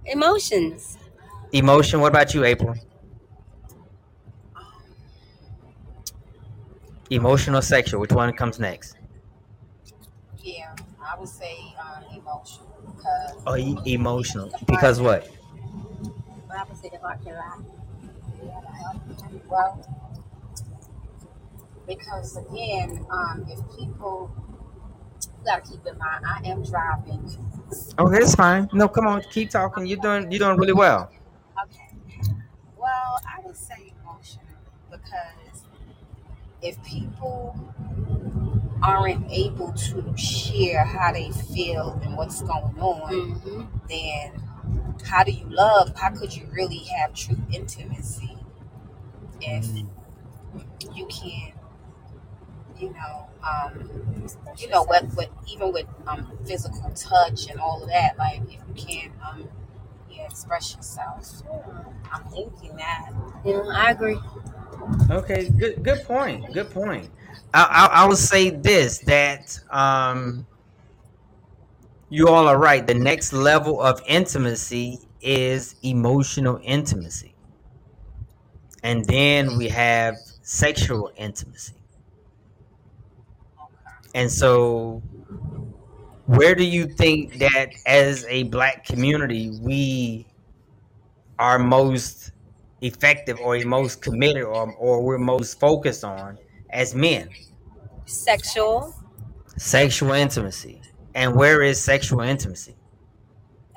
emotions. 0.05 0.97
Emotion. 1.51 1.99
What 2.01 2.09
about 2.09 2.33
you, 2.33 2.43
April? 2.43 2.75
Emotional, 7.11 7.61
sexual. 7.61 7.99
Which 8.01 8.11
one 8.11 8.31
comes 8.33 8.59
next? 8.59 8.95
yeah, 10.41 10.75
I 11.01 11.17
would 11.19 11.27
say 11.29 11.55
emotional 11.59 11.68
because 13.09 13.43
Oh, 13.45 13.55
e- 13.55 13.93
emotional. 13.93 14.51
Because 14.65 14.99
what? 15.01 15.27
But 16.47 16.57
I 16.57 16.73
say 16.73 16.89
the 16.89 16.99
heart 16.99 17.23
can 17.23 17.35
lie. 17.35 17.59
Well, 19.49 19.79
because 21.87 22.37
again, 22.37 23.05
um, 23.09 23.45
if 23.49 23.59
people, 23.77 24.31
you 25.23 25.45
gotta 25.45 25.61
keep 25.61 25.85
in 25.85 25.97
mind, 25.97 26.23
I 26.25 26.41
am 26.49 26.63
driving. 26.63 27.23
Okay, 27.99 28.17
it's 28.17 28.35
fine. 28.35 28.69
No, 28.73 28.87
come 28.87 29.07
on, 29.07 29.21
keep 29.31 29.49
talking. 29.49 29.85
You're 29.85 29.99
doing 29.99 30.31
you're 30.31 30.39
doing 30.39 30.57
really 30.57 30.73
well. 30.73 31.09
Okay. 31.63 31.95
Well, 32.77 33.19
I 33.27 33.41
would 33.45 33.57
say 33.57 33.93
emotional 34.01 34.45
because 34.91 35.63
if 36.61 36.81
people 36.83 37.55
aren't 38.81 39.29
able 39.31 39.73
to 39.73 40.17
share 40.17 40.83
how 40.85 41.11
they 41.13 41.31
feel 41.31 41.99
and 42.03 42.15
what's 42.17 42.41
going 42.41 42.79
on, 42.79 43.11
Mm-hmm. 43.11 43.63
then 43.89 44.43
how 45.05 45.23
do 45.23 45.31
you 45.31 45.45
love? 45.49 45.93
How 45.97 46.11
could 46.11 46.35
you 46.35 46.47
really 46.51 46.79
have 46.99 47.13
true 47.13 47.37
intimacy 47.53 48.37
if 49.41 49.65
Mm. 49.65 49.89
you 50.95 51.05
can't, 51.07 51.55
you 52.77 52.91
know, 52.93 53.27
um, 53.43 54.27
you 54.57 54.69
know, 54.69 54.83
what, 54.83 55.03
what 55.15 55.29
even 55.51 55.73
with 55.73 55.87
um, 56.07 56.37
physical 56.45 56.89
touch 56.91 57.47
and 57.49 57.59
all 57.59 57.81
of 57.83 57.89
that, 57.89 58.17
like 58.17 58.41
if 58.43 58.51
you 58.67 58.73
can't, 58.75 59.11
um, 59.23 59.49
yeah, 60.09 60.25
express 60.25 60.75
yourself. 60.75 61.43
I'm 62.11 62.23
thinking 62.25 62.75
that. 62.77 63.11
Yeah, 63.45 63.61
I 63.73 63.91
agree. 63.91 64.17
Okay, 65.09 65.49
good 65.49 65.83
good 65.83 66.03
point. 66.05 66.51
Good 66.53 66.71
point. 66.71 67.09
I, 67.53 67.63
I 67.93 68.03
I 68.03 68.07
will 68.07 68.15
say 68.17 68.51
this 68.51 68.99
that 68.99 69.59
um 69.71 70.47
you 72.09 72.27
all 72.29 72.47
are 72.47 72.57
right. 72.59 72.85
The 72.87 72.95
next 72.95 73.33
level 73.33 73.81
of 73.81 74.01
intimacy 74.07 74.99
is 75.21 75.75
emotional 75.83 76.59
intimacy. 76.63 77.35
And 78.83 79.05
then 79.05 79.57
we 79.57 79.69
have 79.69 80.15
sexual 80.41 81.11
intimacy. 81.17 81.75
And 84.15 84.31
so 84.31 85.03
where 86.25 86.55
do 86.55 86.63
you 86.65 86.87
think 86.87 87.39
that 87.39 87.69
as 87.85 88.25
a 88.29 88.43
black 88.43 88.85
community 88.85 89.51
we 89.61 90.27
are 91.39 91.59
most 91.59 92.31
effective 92.81 93.39
or 93.39 93.59
most 93.65 94.01
committed 94.01 94.43
or, 94.43 94.73
or 94.75 95.03
we're 95.03 95.17
most 95.17 95.59
focused 95.59 96.03
on 96.03 96.37
as 96.69 96.95
men? 96.95 97.29
Sexual. 98.05 98.95
Sexual 99.57 100.11
intimacy. 100.11 100.81
And 101.15 101.35
where 101.35 101.61
is 101.61 101.81
sexual 101.81 102.21
intimacy? 102.21 102.75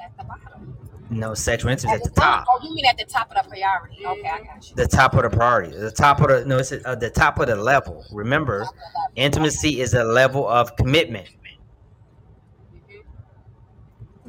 At 0.02 0.16
the 0.16 0.24
bottom. 0.24 0.76
No, 1.10 1.34
sexual 1.34 1.70
intimacy 1.70 1.94
At 1.94 1.96
at 2.00 2.04
the 2.04 2.10
the 2.10 2.20
top. 2.20 2.46
Oh, 2.48 2.60
you 2.62 2.74
mean 2.74 2.86
at 2.86 2.96
the 2.96 3.04
top 3.04 3.30
of 3.34 3.42
the 3.42 3.48
priority? 3.50 4.06
Okay, 4.06 4.28
I 4.28 4.42
got 4.44 4.68
you. 4.70 4.76
The 4.76 4.86
top 4.86 5.14
of 5.14 5.22
the 5.22 5.30
priority. 5.30 5.76
The 5.76 5.90
top 5.90 6.20
of 6.20 6.28
the 6.28 6.44
no, 6.46 6.58
it's 6.58 6.72
uh, 6.72 6.94
the 6.94 7.10
top 7.10 7.38
of 7.38 7.48
the 7.48 7.56
level. 7.56 8.04
Remember, 8.12 8.66
intimacy 9.16 9.80
is 9.80 9.94
a 9.94 10.04
level 10.04 10.48
of 10.48 10.74
commitment. 10.76 11.28
Mhm. 12.74 13.02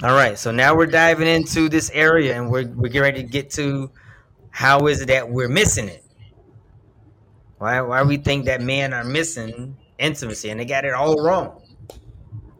All 0.03 0.15
right, 0.15 0.37
so 0.37 0.51
now 0.51 0.75
we're 0.75 0.87
diving 0.87 1.27
into 1.27 1.69
this 1.69 1.89
area, 1.93 2.35
and 2.35 2.49
we're 2.51 2.67
we're 2.67 2.89
getting 2.89 3.01
ready 3.01 3.23
to 3.23 3.29
get 3.29 3.49
to 3.51 3.89
how 4.49 4.87
is 4.87 5.01
it 5.01 5.07
that 5.07 5.29
we're 5.29 5.49
missing 5.49 5.87
it? 5.87 6.02
Why 7.63 7.79
why 7.79 8.03
we 8.03 8.17
think 8.17 8.43
that 8.47 8.59
men 8.59 8.93
are 8.93 9.05
missing 9.05 9.77
intimacy 9.97 10.49
and 10.49 10.59
they 10.59 10.65
got 10.65 10.83
it 10.83 10.93
all 10.93 11.15
wrong? 11.21 11.61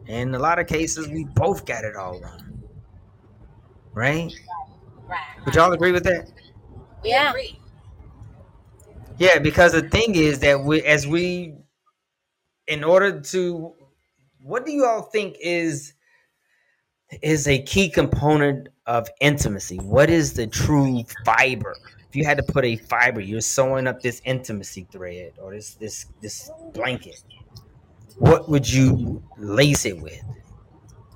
In 0.06 0.34
a 0.34 0.38
lot 0.38 0.58
of 0.58 0.66
cases, 0.66 1.06
we 1.08 1.24
both 1.24 1.66
got 1.66 1.84
it 1.84 1.94
all 1.94 2.18
wrong. 2.18 2.62
Right? 3.92 4.32
Right. 5.06 5.18
Would 5.44 5.54
y'all 5.56 5.74
agree 5.74 5.92
with 5.92 6.04
that? 6.04 6.32
We 7.02 7.10
Yeah. 7.10 7.28
agree. 7.28 7.60
Yeah, 9.18 9.40
because 9.40 9.72
the 9.72 9.82
thing 9.82 10.14
is 10.14 10.38
that 10.38 10.64
we, 10.64 10.82
as 10.82 11.06
we, 11.06 11.52
in 12.66 12.82
order 12.82 13.20
to, 13.20 13.74
what 14.40 14.64
do 14.64 14.72
you 14.72 14.86
all 14.86 15.02
think 15.02 15.36
is 15.38 15.92
is 17.20 17.46
a 17.46 17.60
key 17.60 17.90
component 17.90 18.68
of 18.86 19.10
intimacy? 19.20 19.76
What 19.76 20.08
is 20.08 20.32
the 20.32 20.46
true 20.46 21.04
fiber? 21.26 21.76
If 22.14 22.18
you 22.18 22.24
had 22.24 22.36
to 22.36 22.44
put 22.44 22.64
a 22.64 22.76
fiber, 22.76 23.20
you're 23.20 23.40
sewing 23.40 23.88
up 23.88 24.00
this 24.00 24.22
intimacy 24.24 24.86
thread 24.92 25.32
or 25.42 25.52
this 25.52 25.74
this 25.74 26.06
this 26.22 26.48
blanket. 26.72 27.20
What 28.18 28.48
would 28.48 28.72
you 28.72 29.20
lace 29.36 29.84
it 29.84 30.00
with? 30.00 30.22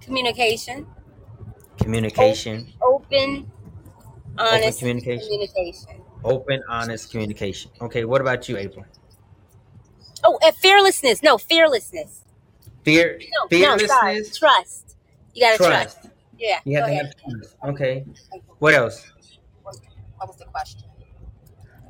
Communication. 0.00 0.88
Communication, 1.80 2.72
Open, 2.82 3.48
honest 4.38 4.80
communication. 4.80 5.28
communication. 5.28 6.02
open, 6.24 6.62
honest 6.68 7.12
communication. 7.12 7.70
Okay, 7.80 8.04
what 8.04 8.20
about 8.20 8.48
you, 8.48 8.56
April? 8.56 8.84
Oh, 10.24 10.36
and 10.44 10.56
fearlessness. 10.56 11.22
No, 11.22 11.38
fearlessness. 11.38 12.24
Fear, 12.82 13.20
No, 13.52 13.76
no, 13.76 13.86
sorry. 13.86 14.24
Trust. 14.36 14.96
You 15.32 15.42
gotta 15.44 15.58
trust. 15.58 16.00
trust. 16.00 16.16
Yeah. 16.36 16.58
You 16.64 16.76
have 16.78 16.86
to 16.86 16.92
ahead. 16.92 17.06
have 17.06 17.14
trust. 17.40 17.56
Okay. 17.66 18.04
What 18.58 18.74
else? 18.74 19.06
What 19.62 20.26
was 20.26 20.36
the 20.38 20.46
question? 20.46 20.87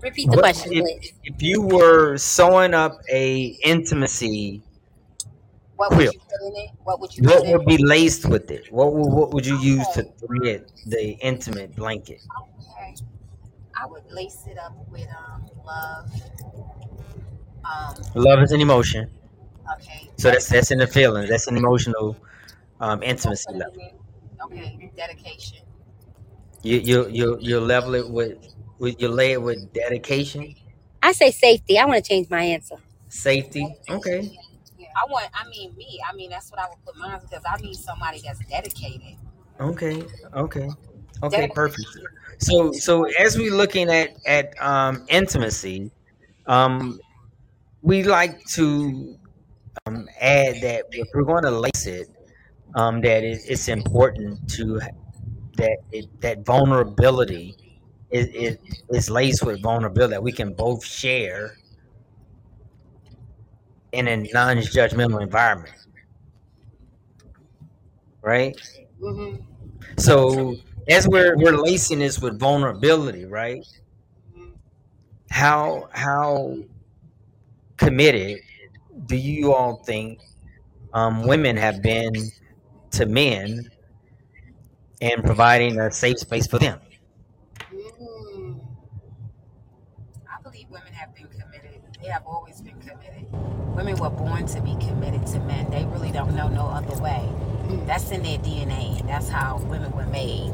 Repeat 0.02 0.30
the 0.30 0.36
What 0.36 0.40
question, 0.40 0.72
if, 0.72 0.84
please. 0.84 1.12
if 1.24 1.42
you 1.42 1.62
were 1.62 2.16
sewing 2.16 2.74
up 2.74 3.00
a 3.10 3.56
intimacy 3.64 4.62
What 5.76 5.90
would 5.96 5.98
quilt? 5.98 6.14
you 6.14 6.20
put 6.20 6.40
in 6.46 6.56
it? 6.56 6.70
What 6.84 7.00
would 7.00 7.16
you 7.16 7.22
What 7.24 7.46
would 7.46 7.66
be 7.66 7.78
laced 7.78 8.26
with 8.26 8.50
it? 8.50 8.70
What 8.72 8.92
would, 8.94 9.08
what 9.12 9.32
would 9.32 9.46
you 9.46 9.58
use 9.58 9.86
to 9.94 10.00
Okay. 10.00 10.12
thread 10.26 10.72
the 10.86 11.12
intimate 11.20 11.74
blanket? 11.76 12.20
Okay. 12.42 12.94
I 13.80 13.86
would 13.86 14.10
lace 14.10 14.44
it 14.46 14.58
up 14.58 14.74
with 14.90 15.08
um, 15.16 15.48
love. 15.64 16.10
Um, 17.64 17.94
Love 18.14 18.42
is 18.42 18.52
an 18.52 18.60
emotion, 18.60 19.10
okay. 19.74 20.08
so 20.16 20.30
that's 20.30 20.48
that's 20.48 20.70
in 20.70 20.78
the 20.78 20.86
feelings. 20.86 21.28
That's 21.28 21.46
an 21.48 21.56
emotional 21.56 22.16
um, 22.80 23.02
intimacy 23.02 23.52
level. 23.52 24.02
Okay. 24.44 24.90
Dedication. 24.96 25.58
You 26.62 26.76
you 26.78 27.08
you 27.08 27.38
you 27.40 27.60
level 27.60 27.94
it 27.94 28.08
with, 28.08 28.38
with 28.78 29.00
you 29.00 29.08
lay 29.08 29.32
it 29.32 29.42
with 29.42 29.72
dedication, 29.72 30.54
I 31.02 31.12
say 31.12 31.30
safety. 31.30 31.78
I 31.78 31.86
want 31.86 32.04
to 32.04 32.08
change 32.08 32.28
my 32.30 32.42
answer. 32.42 32.76
safety. 33.08 33.66
Okay. 33.88 34.20
Yeah. 34.78 34.86
I 34.96 35.10
want. 35.10 35.28
I 35.34 35.48
mean, 35.48 35.74
me. 35.76 36.00
I 36.08 36.14
mean, 36.14 36.30
that's 36.30 36.50
what 36.50 36.60
I 36.60 36.68
would 36.68 36.84
put 36.84 36.96
mine 36.96 37.20
because 37.22 37.42
I 37.48 37.60
need 37.60 37.76
somebody 37.76 38.20
that's 38.24 38.40
dedicated. 38.46 39.16
Okay. 39.60 40.02
Okay. 40.34 40.68
Okay. 41.22 41.36
Dedicated. 41.36 41.54
Perfect. 41.54 41.86
So 42.38 42.72
so 42.72 43.04
as 43.18 43.36
we 43.36 43.50
looking 43.50 43.88
at 43.90 44.16
at 44.26 44.60
um, 44.60 45.04
intimacy, 45.08 45.90
um, 46.46 47.00
we 47.82 48.02
like 48.02 48.44
to 48.54 49.16
um, 49.86 50.08
add 50.20 50.60
that 50.62 50.84
if 50.92 51.08
we're 51.14 51.24
going 51.24 51.44
to 51.44 51.50
lace 51.50 51.86
it, 51.86 52.08
um, 52.74 53.00
that 53.02 53.24
it, 53.24 53.40
it's 53.46 53.68
important 53.68 54.48
to 54.50 54.80
that 55.56 55.78
it, 55.92 56.20
that 56.20 56.44
vulnerability 56.44 57.67
is, 58.10 58.26
is 58.28 58.58
is 58.90 59.10
laced 59.10 59.44
with 59.44 59.62
vulnerability 59.62 60.12
that 60.12 60.22
we 60.22 60.32
can 60.32 60.52
both 60.54 60.84
share 60.84 61.56
in 63.92 64.08
a 64.08 64.16
non-judgmental 64.32 65.20
environment, 65.22 65.74
right? 68.22 68.56
hmm 69.00 69.36
So 69.98 70.56
as 70.88 71.08
we're 71.08 71.36
we're 71.36 71.56
lacing 71.56 72.00
this 72.00 72.20
with 72.20 72.38
vulnerability, 72.38 73.24
right? 73.26 73.66
How 75.30 75.88
how 75.92 76.58
committed 77.76 78.40
do 79.06 79.16
you 79.16 79.54
all 79.54 79.76
think 79.84 80.20
um, 80.92 81.26
women 81.26 81.56
have 81.56 81.82
been 81.82 82.12
to 82.92 83.06
men 83.06 83.70
and 85.00 85.24
providing 85.24 85.78
a 85.80 85.90
safe 85.90 86.18
space 86.18 86.46
for 86.46 86.58
them? 86.58 86.80
Mm. 87.72 88.60
I 90.28 90.42
believe 90.42 90.68
women 90.70 90.92
have 90.92 91.14
been 91.14 91.28
committed. 91.28 91.80
They 92.02 92.08
have 92.08 92.26
always 92.26 92.60
been 92.60 92.80
committed. 92.80 93.26
Women 93.76 93.96
were 93.98 94.10
born 94.10 94.46
to 94.48 94.60
be 94.62 94.76
committed 94.86 95.26
to 95.28 95.40
men. 95.40 95.70
They 95.70 95.84
really 95.86 96.12
don't 96.12 96.34
know 96.36 96.48
no 96.48 96.66
other 96.68 97.00
way. 97.02 97.28
That's 97.86 98.10
in 98.10 98.22
their 98.22 98.38
DNA. 98.38 99.06
That's 99.06 99.28
how 99.28 99.58
women 99.58 99.92
were 99.92 100.06
made. 100.06 100.52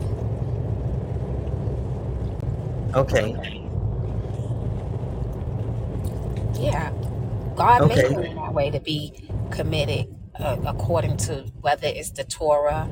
Okay, 2.95 3.37
Yeah. 6.59 6.93
God 7.57 7.87
made 7.87 8.07
okay, 8.07 8.15
women 8.15 8.37
that 8.37 8.55
way 8.55 8.71
to 8.71 8.81
be 8.81 9.13
committed 9.51 10.15
uh, 10.39 10.59
according 10.67 11.19
to 11.19 11.45
whether 11.61 11.89
it's 11.89 12.11
the 12.11 12.25
Torah 12.25 12.89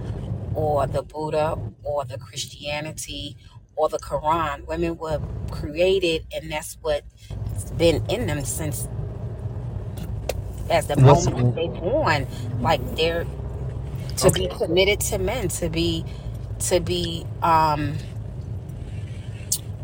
or 0.55 0.87
the 0.87 1.03
Buddha 1.03 1.59
or 1.85 2.05
the 2.05 2.19
Christianity 2.19 3.37
or 3.77 3.89
the 3.89 3.99
Quran. 3.99 4.67
Women 4.67 4.99
were 4.99 5.21
created, 5.51 6.27
and 6.35 6.51
that's 6.53 6.79
what's 7.63 7.73
been 7.73 8.05
in 8.09 8.27
them 8.27 8.45
since 8.45 8.89
as 10.71 10.87
the 10.89 10.97
what's 10.97 11.29
moment 11.29 11.55
they 11.55 11.69
born. 11.69 12.27
Like 12.61 12.83
they're 12.97 13.27
to 14.19 14.31
be 14.31 14.49
okay? 14.49 14.59
committed 14.59 15.01
to 15.01 15.19
men, 15.19 15.49
to 15.49 15.69
be 15.71 16.05
to 16.61 16.81
be 16.81 17.27
um 17.43 17.97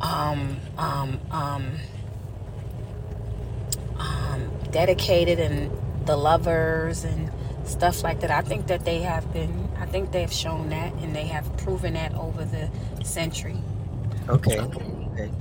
um 0.00 0.58
um 0.78 1.20
um 1.30 1.78
um 3.98 4.50
dedicated 4.70 5.40
and 5.40 5.72
the 6.06 6.16
lovers 6.16 7.04
and 7.04 7.30
stuff 7.64 8.02
like 8.04 8.20
that. 8.20 8.30
I 8.30 8.42
think 8.42 8.68
that 8.68 8.84
they 8.84 9.00
have 9.00 9.32
been 9.32 9.70
I 9.78 9.86
think 9.86 10.12
they've 10.12 10.32
shown 10.32 10.70
that 10.70 10.92
and 10.94 11.14
they 11.16 11.26
have 11.26 11.56
proven 11.58 11.94
that 11.94 12.14
over 12.14 12.44
the 12.44 12.70
century. 13.04 13.58
Okay, 14.28 14.58
okay. 14.60 14.86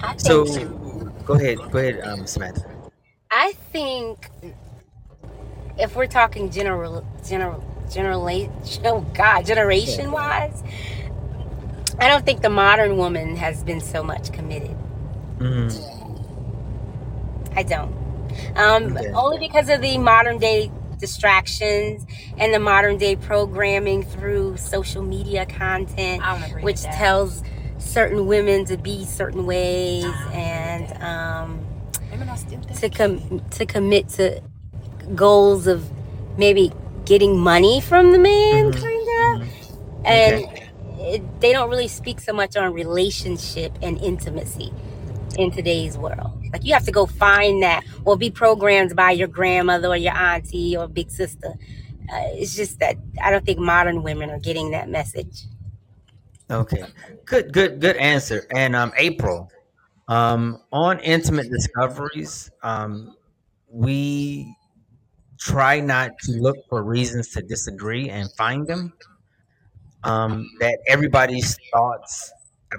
I 0.02 0.15
think 0.15 0.47
So 0.47 0.67
go 1.27 1.33
ahead, 1.35 1.59
go 1.71 1.79
ahead, 1.79 1.99
um, 2.03 2.25
Samantha. 2.25 2.65
I 3.29 3.53
think 3.73 4.29
if 5.77 5.95
we're 5.95 6.07
talking 6.07 6.49
general 6.49 7.05
general 7.27 7.63
generation 7.91 8.51
oh 8.85 9.01
god 9.13 9.45
generation 9.45 10.11
wise 10.11 10.63
i 11.99 12.07
don't 12.07 12.25
think 12.25 12.41
the 12.41 12.49
modern 12.49 12.97
woman 12.97 13.35
has 13.35 13.63
been 13.63 13.79
so 13.79 14.03
much 14.03 14.31
committed 14.33 14.75
hmm 15.39 15.67
I 17.55 17.63
don't. 17.63 17.91
Um, 18.55 18.95
Okay. 18.97 19.11
only 19.15 19.39
because 19.39 19.67
of 19.69 19.81
the 19.81 19.97
modern 19.97 20.37
day 20.37 20.69
distractions 20.99 22.05
and 22.37 22.53
the 22.53 22.59
modern 22.59 22.97
day 22.97 23.15
programming 23.15 24.03
through 24.03 24.57
social 24.57 25.01
media 25.01 25.45
content, 25.47 26.21
I 26.23 26.33
don't 26.33 26.43
agree 26.43 26.61
which 26.63 26.75
with 26.75 26.83
that. 26.83 26.93
tells 26.99 27.41
certain 27.88 28.28
women 28.28 28.65
to 28.65 28.78
be 28.78 29.06
certain 29.06 29.45
ways 29.45 30.06
and 30.34 30.91
um, 31.04 31.60
Women 32.12 32.30
are 32.30 32.38
still 32.38 32.62
to 32.62 32.89
com- 32.89 33.41
to 33.52 33.65
commit 33.65 34.10
to 34.10 34.41
goals 35.15 35.67
of 35.67 35.89
maybe 36.38 36.71
getting 37.06 37.39
money 37.39 37.80
from 37.82 38.12
the 38.12 38.19
man, 38.19 38.71
Mhm. 38.71 38.82
kind 38.82 39.41
of, 39.41 39.47
and 40.06 40.45
it, 41.00 41.39
they 41.41 41.52
don't 41.54 41.69
really 41.69 41.88
speak 41.88 42.19
so 42.19 42.34
much 42.34 42.56
on 42.58 42.73
relationship 42.73 43.71
and 43.82 43.97
intimacy 44.00 44.71
in 45.38 45.52
today's 45.52 45.97
world. 45.97 46.32
Like 46.52 46.63
you 46.65 46.73
have 46.73 46.86
to 46.86 46.91
go 46.91 47.06
find 47.06 47.63
that, 47.63 47.84
or 48.06 48.17
be 48.17 48.30
programmed 48.30 48.95
by 48.95 49.12
your 49.12 49.28
grandmother 49.28 49.88
or 49.89 49.95
your 49.97 50.13
auntie 50.15 50.76
or 50.76 50.88
big 50.88 51.10
sister. 51.12 51.54
Uh, 52.12 52.21
it's 52.36 52.56
just 52.56 52.80
that 52.80 52.95
I 53.21 53.32
don't 53.32 53.45
think 53.45 53.60
modern 53.60 54.02
women 54.04 54.30
are 54.30 54.39
getting 54.39 54.71
that 54.71 54.89
message. 54.89 55.43
Okay. 56.49 56.83
Good, 57.25 57.51
good, 57.51 57.81
good 57.81 57.97
answer. 57.97 58.45
And 58.51 58.75
um, 58.75 58.93
April, 58.97 59.49
um, 60.07 60.62
on 60.71 60.99
intimate 60.99 61.49
discoveries, 61.49 62.49
um, 62.63 63.15
we 63.69 64.55
try 65.39 65.79
not 65.81 66.12
to 66.21 66.31
look 66.33 66.57
for 66.69 66.83
reasons 66.83 67.29
to 67.31 67.41
disagree 67.41 68.10
and 68.10 68.29
find 68.38 68.67
them. 68.67 68.93
Um, 70.03 70.49
that 70.60 70.79
everybody's 70.88 71.57
thoughts, 71.73 72.31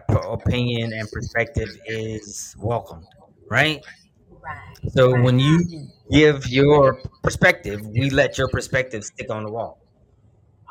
opinion, 0.09 0.93
and 0.93 1.11
perspective 1.11 1.69
is 1.87 2.55
welcomed, 2.59 3.07
right? 3.51 3.85
Right. 4.31 4.91
So 4.93 5.15
when 5.21 5.39
you 5.39 5.89
give 6.11 6.47
your 6.49 7.01
perspective, 7.23 7.87
we 7.87 8.11
let 8.11 8.39
your 8.39 8.49
perspective 8.49 9.05
stick 9.05 9.31
on 9.31 9.45
the 9.45 9.51
wall, 9.51 9.79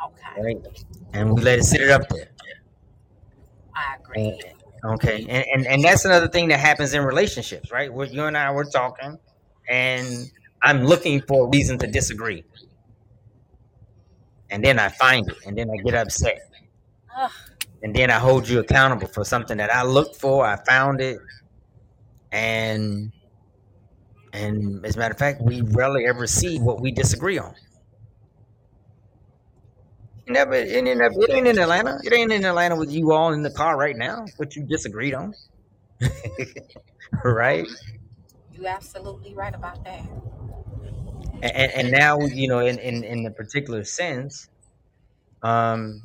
Okay. 0.05 0.41
right? 0.41 0.57
And 1.13 1.33
we 1.35 1.41
let 1.41 1.59
it 1.59 1.63
sit 1.63 1.81
it 1.81 1.89
up 1.89 2.07
there. 2.09 2.29
I 3.77 3.95
agree. 3.99 4.39
Okay, 4.85 5.25
and, 5.27 5.45
and 5.53 5.67
and 5.67 5.83
that's 5.83 6.05
another 6.05 6.27
thing 6.27 6.49
that 6.49 6.59
happens 6.59 6.93
in 6.93 7.03
relationships, 7.03 7.71
right? 7.71 7.91
Where 7.93 8.07
you 8.07 8.23
and 8.25 8.37
I 8.37 8.51
were 8.51 8.65
talking, 8.65 9.17
and 9.69 10.31
I'm 10.61 10.85
looking 10.85 11.21
for 11.27 11.47
a 11.47 11.49
reason 11.49 11.77
to 11.79 11.87
disagree, 11.87 12.43
and 14.49 14.63
then 14.63 14.79
I 14.79 14.89
find 14.89 15.27
it, 15.29 15.37
and 15.45 15.57
then 15.57 15.69
I 15.71 15.77
get 15.83 15.95
upset, 15.95 16.39
Ugh. 17.17 17.31
and 17.83 17.95
then 17.95 18.11
I 18.11 18.19
hold 18.19 18.47
you 18.47 18.59
accountable 18.59 19.07
for 19.07 19.25
something 19.25 19.57
that 19.57 19.73
I 19.73 19.83
looked 19.83 20.17
for, 20.17 20.45
I 20.45 20.57
found 20.65 21.01
it, 21.01 21.19
and 22.31 23.11
and 24.33 24.85
as 24.85 24.95
a 24.95 24.99
matter 24.99 25.13
of 25.13 25.19
fact, 25.19 25.41
we 25.41 25.61
rarely 25.61 26.05
ever 26.05 26.27
see 26.27 26.59
what 26.59 26.81
we 26.81 26.91
disagree 26.91 27.39
on. 27.39 27.55
You 30.27 30.33
never, 30.33 30.55
it 30.55 30.69
ain't, 30.75 30.89
in- 30.89 31.01
it 31.01 31.31
ain't 31.31 31.47
in 31.47 31.59
Atlanta. 31.59 31.97
It 32.03 32.13
ain't 32.13 32.33
in 32.33 32.45
Atlanta 32.45 32.77
with 32.77 32.91
you 32.91 33.13
all 33.13 33.33
in 33.33 33.43
the 33.43 33.51
car 33.51 33.77
right 33.77 33.97
now. 33.97 34.25
What 34.37 34.55
you 34.57 34.65
disagreed 34.67 35.15
on, 35.15 35.33
right? 37.25 37.67
You 38.53 38.67
absolutely 38.67 39.35
right 39.35 39.55
about 39.55 39.83
that. 39.85 40.03
and, 41.41 41.55
and 41.55 41.73
and 41.73 41.91
now 41.91 42.19
you 42.21 42.49
know 42.49 42.59
in 42.59 42.79
in 42.79 43.03
in 43.05 43.23
the 43.23 43.31
particular 43.31 43.83
sense 43.85 44.49
um 45.43 46.01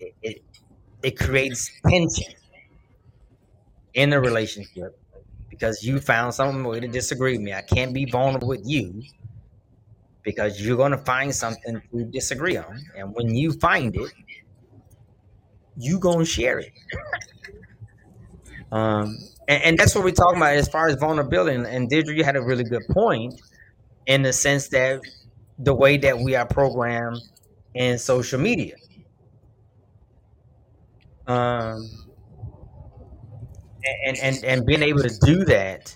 it, 0.00 0.14
it 0.22 0.38
it 1.02 1.18
creates 1.18 1.70
tension 1.88 2.34
in 3.94 4.10
the 4.10 4.20
relationship 4.20 4.92
because 5.50 5.82
you 5.82 6.00
found 6.00 6.34
some 6.34 6.64
way 6.64 6.80
to 6.80 6.88
disagree 6.88 7.32
with 7.34 7.42
me 7.42 7.54
i 7.54 7.62
can't 7.62 7.94
be 7.94 8.06
vulnerable 8.06 8.48
with 8.48 8.62
you 8.64 9.02
because 10.30 10.60
you're 10.60 10.76
going 10.76 10.92
to 10.92 11.04
find 11.12 11.34
something 11.34 11.80
to 11.90 12.04
disagree 12.04 12.56
on 12.56 12.74
and 12.96 13.14
when 13.14 13.34
you 13.34 13.52
find 13.52 13.96
it 13.96 14.12
you 15.76 15.98
going 15.98 16.18
to 16.18 16.24
share 16.24 16.58
it 16.58 16.72
um 18.72 19.16
and, 19.48 19.62
and 19.62 19.78
that's 19.78 19.94
what 19.94 20.04
we're 20.04 20.10
talking 20.10 20.36
about 20.36 20.54
as 20.54 20.68
far 20.68 20.88
as 20.88 20.96
vulnerability 20.96 21.56
and, 21.56 21.66
and 21.66 21.88
Deirdre, 21.88 22.14
you 22.14 22.22
had 22.22 22.36
a 22.36 22.42
really 22.42 22.64
good 22.64 22.86
point 22.90 23.40
in 24.06 24.22
the 24.22 24.32
sense 24.32 24.68
that 24.68 25.00
the 25.58 25.74
way 25.74 25.96
that 25.96 26.18
we 26.18 26.36
are 26.36 26.46
programmed 26.46 27.18
in 27.74 27.98
social 27.98 28.38
media. 28.38 28.74
Um, 31.26 31.88
and, 34.06 34.18
and, 34.22 34.44
and 34.44 34.66
being 34.66 34.82
able 34.82 35.02
to 35.02 35.18
do 35.24 35.44
that, 35.46 35.94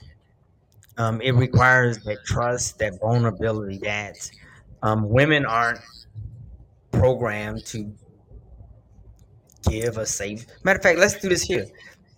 um, 0.98 1.20
it 1.20 1.32
requires 1.32 1.98
that 2.04 2.18
trust, 2.24 2.78
that 2.78 3.00
vulnerability, 3.00 3.78
that 3.78 4.30
um, 4.82 5.08
women 5.08 5.46
aren't 5.46 5.80
programmed 6.90 7.64
to 7.66 7.92
give 9.68 9.96
a 9.98 10.06
safe. 10.06 10.44
Matter 10.64 10.78
of 10.78 10.82
fact, 10.82 10.98
let's 10.98 11.18
do 11.18 11.28
this 11.28 11.42
here. 11.42 11.66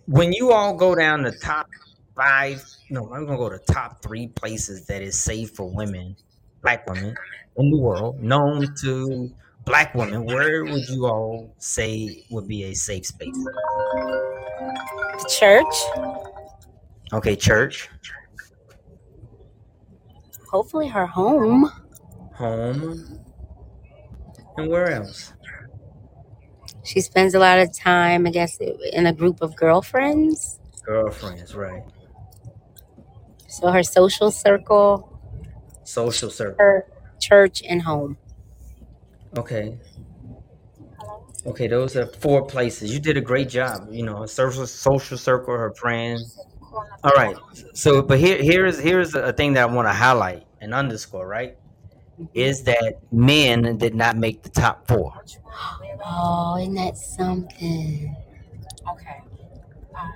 When 0.07 0.33
you 0.33 0.51
all 0.51 0.75
go 0.75 0.93
down 0.95 1.23
the 1.23 1.31
top 1.31 1.67
five, 2.15 2.63
no, 2.89 3.11
I'm 3.13 3.25
gonna 3.25 3.37
go 3.37 3.49
to 3.49 3.59
top 3.59 4.01
three 4.03 4.27
places 4.27 4.85
that 4.87 5.01
is 5.01 5.19
safe 5.19 5.51
for 5.51 5.69
women, 5.69 6.15
black 6.61 6.87
women 6.89 7.15
in 7.57 7.71
the 7.71 7.77
world, 7.77 8.21
known 8.21 8.67
to 8.81 9.31
black 9.65 9.95
women. 9.95 10.25
Where 10.25 10.63
would 10.65 10.87
you 10.89 11.05
all 11.05 11.55
say 11.57 12.23
would 12.29 12.47
be 12.47 12.65
a 12.65 12.73
safe 12.73 13.05
space? 13.07 13.35
The 15.17 15.35
church, 15.39 15.75
Okay, 17.13 17.35
church, 17.35 17.87
hopefully 20.55 20.87
her 20.87 21.05
home. 21.05 21.69
home, 22.33 23.19
and 24.57 24.69
where 24.69 24.89
else? 24.89 25.33
She 26.83 27.01
spends 27.01 27.33
a 27.33 27.39
lot 27.39 27.59
of 27.59 27.75
time, 27.77 28.25
I 28.25 28.29
guess, 28.31 28.57
in 28.93 29.05
a 29.05 29.11
group 29.13 29.41
of 29.41 29.53
girlfriends. 29.57 30.59
Girlfriends, 30.85 31.53
right? 31.55 31.83
So 33.49 33.69
her 33.71 33.83
social 33.83 34.31
circle, 34.31 35.19
Social 35.83 36.29
circle. 36.29 36.55
her 36.59 36.85
church, 37.19 37.61
and 37.67 37.81
home. 37.81 38.17
Okay. 39.37 39.77
Okay, 41.45 41.67
those 41.67 41.95
are 41.97 42.07
four 42.07 42.45
places. 42.45 42.93
You 42.93 42.99
did 42.99 43.17
a 43.17 43.21
great 43.21 43.49
job. 43.49 43.87
You 43.91 44.03
know, 44.03 44.21
her 44.21 44.27
social 44.27 44.65
social 44.67 45.17
circle, 45.17 45.53
her 45.53 45.73
friends. 45.73 46.39
All 47.03 47.11
right. 47.17 47.35
So, 47.73 48.01
but 48.01 48.19
here 48.19 48.41
here 48.41 48.65
is 48.65 48.79
here's 48.79 49.15
a 49.15 49.33
thing 49.33 49.53
that 49.53 49.69
I 49.69 49.73
want 49.73 49.87
to 49.87 49.93
highlight 49.93 50.44
and 50.65 50.73
underscore. 50.73 51.27
Right, 51.27 51.57
is 52.33 52.63
that 52.63 52.97
men 53.13 53.77
did 53.77 53.95
not 53.95 54.17
make 54.17 54.43
the 54.43 54.49
top 54.49 54.85
four. 54.87 55.13
Oh, 56.05 56.57
isn't 56.59 56.75
that 56.75 56.97
something? 56.97 58.15
Okay. 58.91 59.21
Um, 59.95 60.11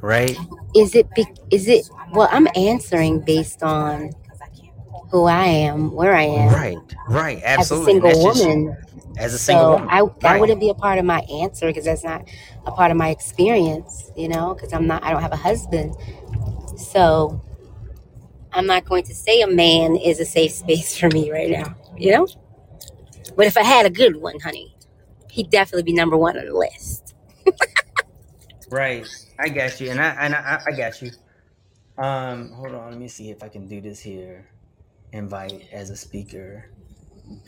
Right. 0.00 0.36
Is 0.74 0.94
it? 0.94 1.08
Be, 1.14 1.26
is 1.50 1.68
it? 1.68 1.88
Well, 2.12 2.28
I'm 2.30 2.48
answering 2.56 3.20
based 3.20 3.62
on 3.62 4.08
because 4.22 4.40
I 4.40 4.48
can't 4.48 4.76
pull 4.90 5.06
who 5.10 5.24
I 5.24 5.44
am, 5.44 5.92
where 5.94 6.14
I 6.14 6.22
am, 6.22 6.52
Right. 6.52 6.76
Right. 7.08 7.40
Absolutely. 7.44 7.54
As 7.54 7.70
a 7.70 7.84
single 7.84 8.08
that's 8.08 8.38
just- 8.38 8.48
woman. 8.48 8.76
as 9.18 9.34
a 9.34 9.38
single 9.38 9.64
So 9.64 9.70
woman. 9.72 9.88
I 9.90 10.02
that 10.02 10.22
Right. 10.22 10.40
wouldn't 10.40 10.60
be 10.60 10.68
a 10.70 10.74
part 10.74 10.98
of 10.98 11.04
my 11.04 11.20
answer 11.42 11.66
because 11.68 11.84
that's 11.84 12.04
not 12.04 12.28
a 12.66 12.72
part 12.72 12.90
of 12.90 12.96
my 12.96 13.08
experience, 13.10 14.10
you 14.16 14.28
know, 14.28 14.54
because 14.54 14.72
I'm 14.72 14.86
not 14.86 15.02
I 15.04 15.10
don't 15.12 15.22
have 15.22 15.32
a 15.32 15.36
husband. 15.36 15.94
So 16.76 17.40
I'm 18.56 18.66
not 18.66 18.86
going 18.86 19.04
to 19.04 19.14
say 19.14 19.42
a 19.42 19.46
man 19.46 19.96
is 19.96 20.18
a 20.18 20.24
safe 20.24 20.52
space 20.52 20.98
for 20.98 21.08
me 21.10 21.30
right 21.30 21.50
now, 21.50 21.76
you 21.96 22.12
know? 22.12 22.26
But 23.36 23.46
if 23.46 23.56
I 23.56 23.62
had 23.62 23.84
a 23.84 23.90
good 23.90 24.16
one, 24.16 24.40
honey, 24.40 24.74
he'd 25.30 25.50
definitely 25.50 25.82
be 25.82 25.92
number 25.92 26.16
one 26.16 26.38
on 26.38 26.46
the 26.46 26.56
list. 26.56 27.14
Right. 28.70 29.06
I 29.38 29.50
got 29.50 29.80
you, 29.80 29.90
and 29.90 30.00
I 30.00 30.08
and 30.18 30.34
I, 30.34 30.60
I 30.66 30.72
got 30.72 31.02
you. 31.02 31.10
Um, 31.98 32.50
hold 32.52 32.74
on. 32.74 32.90
Let 32.90 32.98
me 32.98 33.08
see 33.08 33.30
if 33.30 33.42
I 33.42 33.48
can 33.48 33.68
do 33.68 33.80
this 33.80 34.00
here. 34.00 34.48
Invite 35.12 35.68
as 35.72 35.90
a 35.90 35.96
speaker. 35.96 36.70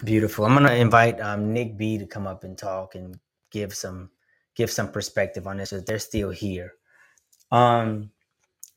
Beautiful. 0.05 0.45
I'm 0.45 0.55
gonna 0.55 0.75
invite 0.75 1.21
um, 1.21 1.53
Nick 1.53 1.77
B 1.79 1.99
to 1.99 2.07
come 2.07 2.27
up 2.27 2.45
and 2.45 2.57
talk 2.57 2.95
and 2.95 3.19
give 3.51 3.75
some 3.75 4.11
give 4.55 4.71
some 4.71 4.93
perspective 4.93 5.47
on 5.47 5.57
this. 5.57 5.73
They're 5.87 5.99
still 5.99 6.31
here. 6.31 6.75
Um, 7.51 8.11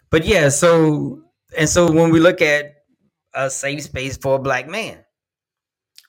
but 0.09 0.25
yeah. 0.25 0.49
So 0.49 1.23
and 1.57 1.67
so 1.67 1.91
when 1.91 2.11
we 2.11 2.19
look 2.19 2.41
at 2.41 2.83
a 3.33 3.49
safe 3.49 3.83
space 3.83 4.17
for 4.17 4.35
a 4.35 4.39
black 4.39 4.67
man, 4.67 5.03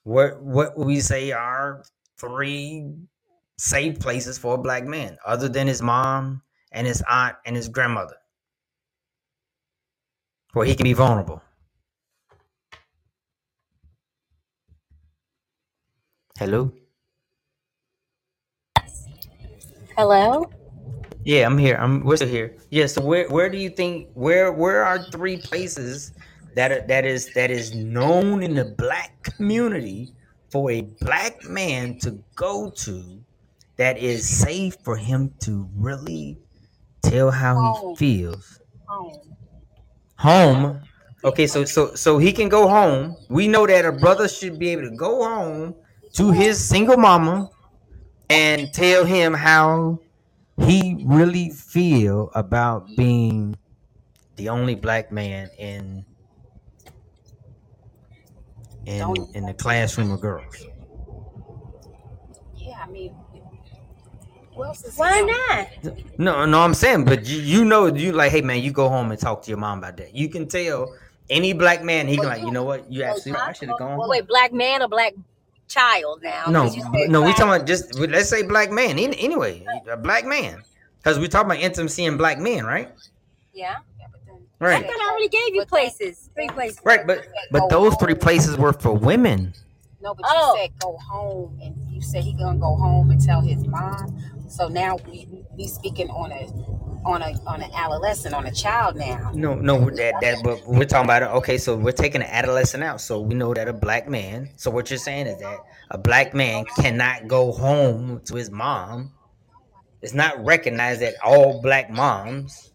what 0.05 0.43
what 0.43 0.77
would 0.77 0.87
we 0.87 1.01
say 1.01 1.33
are 1.33 1.85
three 2.19 2.93
safe 3.59 3.99
places 3.99 4.39
for 4.39 4.55
a 4.55 4.59
black 4.59 4.85
man 4.85 5.19
other 5.25 5.49
than 5.49 5.67
his 5.67 5.83
mom 5.83 6.43
and 6.73 6.87
his 6.87 7.03
aunt 7.09 7.37
and 7.47 7.57
his 7.57 7.69
grandmother, 7.69 8.17
where 10.53 10.67
he 10.67 10.75
can 10.75 10.85
be 10.85 10.93
vulnerable? 10.93 11.43
Hello. 16.39 16.73
Hello? 19.97 20.51
Yeah, 21.25 21.47
I'm 21.47 21.59
here. 21.59 21.77
I'm 21.77 22.05
we're 22.05 22.17
still 22.17 22.29
here. 22.29 22.57
Yeah. 22.71 22.87
So 22.87 23.03
where 23.03 23.29
where 23.29 23.49
do 23.49 23.59
you 23.59 23.71
think 23.71 24.09
where 24.15 24.53
where 24.53 24.85
are 24.85 25.03
three 25.11 25.37
places 25.37 26.13
that 26.55 26.73
are, 26.73 26.87
that 26.89 27.05
is 27.05 27.33
that 27.35 27.51
is 27.51 27.75
known 27.75 28.43
in 28.43 28.55
the 28.55 28.65
black 28.77 29.23
community 29.23 30.13
for 30.51 30.71
a 30.71 30.83
black 31.01 31.45
man 31.45 31.99
to 32.01 32.23
go 32.35 32.71
to 32.71 33.23
that 33.77 33.99
is 33.99 34.29
safe 34.29 34.77
for 34.85 34.97
him 34.97 35.33
to 35.41 35.69
really 35.77 36.39
tell 37.03 37.31
how 37.31 37.95
he 37.97 37.97
feels. 37.97 38.61
home. 38.87 39.37
Home. 40.19 40.81
Okay, 41.25 41.47
so 41.47 41.65
so 41.65 41.95
so 41.95 42.19
he 42.19 42.33
can 42.33 42.49
go 42.49 42.69
home. 42.69 43.17
We 43.29 43.47
know 43.49 43.67
that 43.67 43.85
a 43.85 43.93
brother 43.93 44.29
should 44.29 44.59
be 44.59 44.71
able 44.71 44.91
to 44.91 44.97
go 44.97 45.25
home 45.25 45.75
to 46.15 46.31
his 46.33 46.63
single 46.63 46.97
mama 46.97 47.49
and 48.29 48.73
tell 48.73 49.05
him 49.05 49.33
how 49.33 50.01
he 50.61 51.03
really 51.07 51.51
feel 51.51 52.31
about 52.35 52.87
being 52.97 53.57
the 54.37 54.49
only 54.49 54.75
black 54.75 55.11
man 55.11 55.51
in 55.59 56.05
in 58.87 59.15
in 59.35 59.47
the 59.47 59.55
classroom 59.55 60.11
of 60.11 60.21
girls. 60.21 60.67
Yeah, 62.57 62.83
I 62.83 62.91
mean, 62.91 63.15
who 64.55 64.65
else 64.65 64.85
is 64.85 64.97
Why 64.97 65.21
not? 65.21 65.95
No, 66.19 66.45
no, 66.45 66.61
I'm 66.61 66.75
saying, 66.75 67.05
but 67.05 67.27
you, 67.27 67.41
you 67.41 67.65
know, 67.65 67.87
you 67.87 68.12
like, 68.12 68.33
hey 68.33 68.43
man, 68.43 68.62
you 68.62 68.73
go 68.73 68.88
home 68.88 69.11
and 69.11 69.21
talk 69.21 69.43
to 69.43 69.49
your 69.51 69.59
mom 69.59 69.79
about 69.79 69.97
that. 69.97 70.15
You 70.15 70.29
can 70.29 70.47
tell 70.49 70.95
any 71.31 71.53
black 71.53 71.83
man, 71.83 72.07
he 72.07 72.17
can 72.17 72.27
like, 72.27 72.43
you 72.43 72.51
know 72.51 72.65
what, 72.65 72.91
you 72.93 73.03
oh, 73.03 73.07
absolutely, 73.07 73.41
right. 73.41 73.51
I 73.51 73.53
should 73.53 73.69
have 73.69 73.79
gone. 73.79 73.97
Well, 73.97 74.03
home. 74.03 74.11
wait, 74.11 74.27
black 74.27 74.53
man 74.53 74.83
or 74.83 74.88
black 74.88 75.15
child 75.73 76.23
now? 76.23 76.45
No, 76.49 76.63
'Cause 76.65 76.77
you 76.77 76.83
said 76.83 77.11
no, 77.11 77.23
we 77.23 77.33
talking 77.33 77.55
about 77.55 77.67
just 77.67 77.95
let's 77.99 78.29
say 78.29 78.43
black 78.43 78.71
man. 78.71 78.99
Any- 78.99 79.19
Anyway, 79.19 79.65
a 79.91 79.97
black 79.97 80.25
man, 80.25 80.63
because 80.99 81.19
we 81.19 81.29
talking 81.29 81.51
about 81.51 81.63
intimacy 81.63 82.05
and 82.07 82.19
black 82.19 82.39
men, 82.39 82.65
right? 82.65 82.91
Yeah. 83.53 83.77
Yeah, 83.99 84.07
but 84.11 84.21
then- 84.27 84.37
I 84.61 84.65
Right, 84.65 84.87
thought 84.87 85.01
I 85.01 85.11
already 85.11 85.29
gave 85.29 85.55
you 85.55 85.65
places. 85.67 86.31
Three 86.35 86.49
places. 86.49 86.81
right. 86.85 87.07
But 87.07 87.27
but 87.51 87.69
those 87.69 87.95
three 87.97 88.15
places 88.15 88.57
were 88.57 88.73
for 88.73 88.93
women. 88.93 89.55
No, 90.01 90.15
but 90.15 90.25
Oh. 90.29 90.55
you 90.55 90.61
said 90.63 90.71
go 90.81 90.97
home, 91.11 91.59
and 91.63 91.75
you 91.91 92.01
said 92.03 92.25
he 92.25 92.33
gonna 92.35 92.59
go 92.59 92.75
home 92.77 93.11
and 93.11 93.21
tell 93.25 93.41
his 93.41 93.65
mom. 93.67 94.19
So 94.49 94.69
now 94.69 94.99
we 95.09 95.29
we 95.57 95.69
speaking 95.69 96.11
on 96.11 96.33
a 96.33 96.47
on 97.05 97.23
a 97.23 97.35
on 97.47 97.62
an 97.62 97.71
adolescent, 97.75 98.35
on 98.35 98.47
a 98.47 98.53
child 98.53 98.97
now. 98.97 99.33
No, 99.35 99.55
no, 99.55 99.91
that 99.91 100.21
that. 100.21 100.43
But 100.43 100.67
we're 100.67 100.85
talking 100.87 101.07
about 101.07 101.23
it. 101.23 101.27
Okay, 101.37 101.59
so 101.59 101.77
we're 101.77 101.93
taking 101.93 102.23
an 102.23 102.29
adolescent 102.29 102.83
out. 102.85 103.01
So 103.01 103.21
we 103.21 103.35
know 103.35 103.55
that 103.55 103.69
a 103.69 103.73
black 103.73 104.09
man. 104.09 104.51
So 104.57 104.71
what 104.71 104.91
you're 104.91 104.99
saying 104.99 105.27
is 105.27 105.38
that 105.41 105.59
a 105.91 105.99
black 105.99 106.35
man 106.35 106.65
cannot 106.79 107.29
go 107.29 107.53
home 107.53 108.21
to 108.27 108.35
his 108.37 108.51
mom. 108.51 109.12
It's 110.03 110.15
not 110.15 110.43
recognized 110.45 111.03
that 111.03 111.15
all 111.25 111.61
black 111.62 111.91
moms 111.91 112.73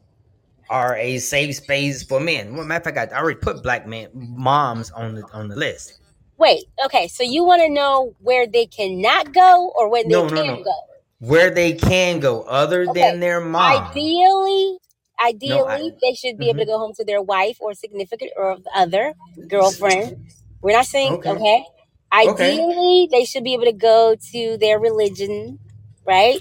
are 0.70 0.96
a 0.98 1.20
safe 1.20 1.56
space 1.56 2.04
for 2.04 2.20
men. 2.20 2.56
Well, 2.56 2.66
matter 2.66 2.90
of 2.90 2.96
fact, 2.96 3.14
I 3.14 3.18
already 3.18 3.40
put 3.40 3.64
black 3.64 3.88
man 3.88 4.10
moms 4.14 4.92
on 4.92 5.16
the 5.16 5.24
on 5.34 5.48
the 5.48 5.56
list. 5.56 6.00
Wait. 6.38 6.66
Okay. 6.86 7.08
So 7.08 7.24
you 7.24 7.44
want 7.44 7.62
to 7.62 7.70
know 7.70 8.16
where 8.20 8.48
they 8.48 8.66
cannot 8.68 9.34
go 9.34 9.72
or 9.76 9.90
where 9.90 10.04
they 10.04 10.10
No, 10.10 10.28
no, 10.28 10.44
can 10.44 10.48
no. 10.48 10.64
go? 10.64 10.87
Where 11.20 11.50
they 11.50 11.74
can 11.74 12.20
go 12.20 12.44
other 12.44 12.86
Okay, 12.88 13.02
than 13.12 13.20
their 13.20 13.42
mom. 13.42 13.90
Ideally, 13.90 14.78
ideally, 15.24 15.92
I- 15.94 15.98
they 16.02 16.14
should 16.14 16.38
be 16.38 16.50
able 16.50 16.60
to 16.60 16.66
go 16.66 16.78
home 16.78 16.94
to 16.98 17.04
their 17.06 17.22
wife 17.22 17.58
or 17.60 17.74
significant 17.74 18.32
or 18.38 18.58
other 18.76 19.14
girlfriend. 19.48 20.28
We're 20.62 20.74
not 20.74 20.86
saying 20.86 21.14
Okay. 21.14 21.32
okay. 21.32 21.66
Ideally, 22.14 23.10
they 23.12 23.26
should 23.26 23.44
be 23.44 23.54
able 23.54 23.66
to 23.66 23.74
go 23.74 24.16
to 24.32 24.58
their 24.58 24.80
religion, 24.80 25.60
right? 26.06 26.40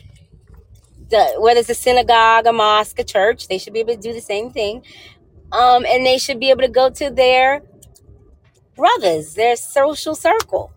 The, 1.11 1.35
whether 1.39 1.61
it's 1.61 1.71
a 1.71 1.75
synagogue, 1.75 2.47
a 2.47 2.53
mosque, 2.53 2.99
a 2.99 3.05
church, 3.05 3.49
they 3.49 3.59
should 3.59 3.73
be 3.73 3.81
able 3.81 3.95
to 3.95 4.01
do 4.01 4.12
the 4.12 4.21
same 4.21 4.51
thing. 4.51 4.83
Um, 5.53 5.87
and 5.87 6.05
they 6.05 6.19
should 6.19 6.41
be 6.41 6.51
able 6.51 6.62
to 6.62 6.69
go 6.69 6.91
to 6.91 7.11
their 7.11 7.62
brothers, 8.77 9.35
their 9.35 9.57
social 9.57 10.15
circle. 10.15 10.73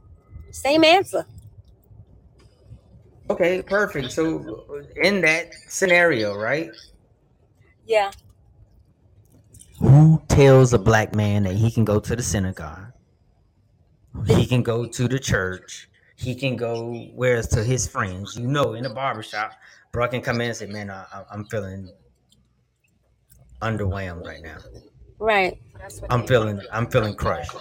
Same 0.52 0.84
answer. 0.84 1.26
Okay, 3.30 3.62
perfect. 3.62 4.12
So 4.12 4.84
in 5.02 5.22
that 5.22 5.54
scenario, 5.68 6.36
right? 6.36 6.70
Yeah. 7.86 8.12
Who 9.80 10.22
tells 10.28 10.74
a 10.74 10.80
black 10.80 11.16
man 11.16 11.44
that 11.44 11.54
he 11.56 11.72
can 11.72 11.86
go 11.86 12.00
to 12.00 12.16
the 12.16 12.24
synagogue? 12.24 12.92
He 14.26 14.46
can 14.46 14.64
go 14.64 14.86
to 14.86 15.08
the 15.08 15.20
church. 15.20 15.90
He 16.16 16.36
can 16.36 16.56
go 16.58 16.94
where's 17.16 17.48
to 17.50 17.64
his 17.64 17.88
friends. 17.88 18.36
You 18.38 18.48
know, 18.48 18.74
in 18.74 18.84
the 18.84 18.90
barbershop, 18.90 19.54
bro 19.92 20.08
can 20.08 20.22
come 20.22 20.42
in 20.42 20.48
and 20.48 20.58
say, 20.58 20.66
"Man, 20.66 20.90
I, 20.90 21.06
I- 21.14 21.24
I'm 21.32 21.46
feeling 21.46 21.90
underwhelmed 23.62 24.26
right 24.26 24.42
now. 24.42 24.58
Right. 25.20 25.62
That's 25.78 26.02
what 26.02 26.12
I'm 26.12 26.22
they- 26.22 26.28
feeling, 26.28 26.62
I'm 26.72 26.88
feeling 26.90 27.14
crushed. 27.16 27.56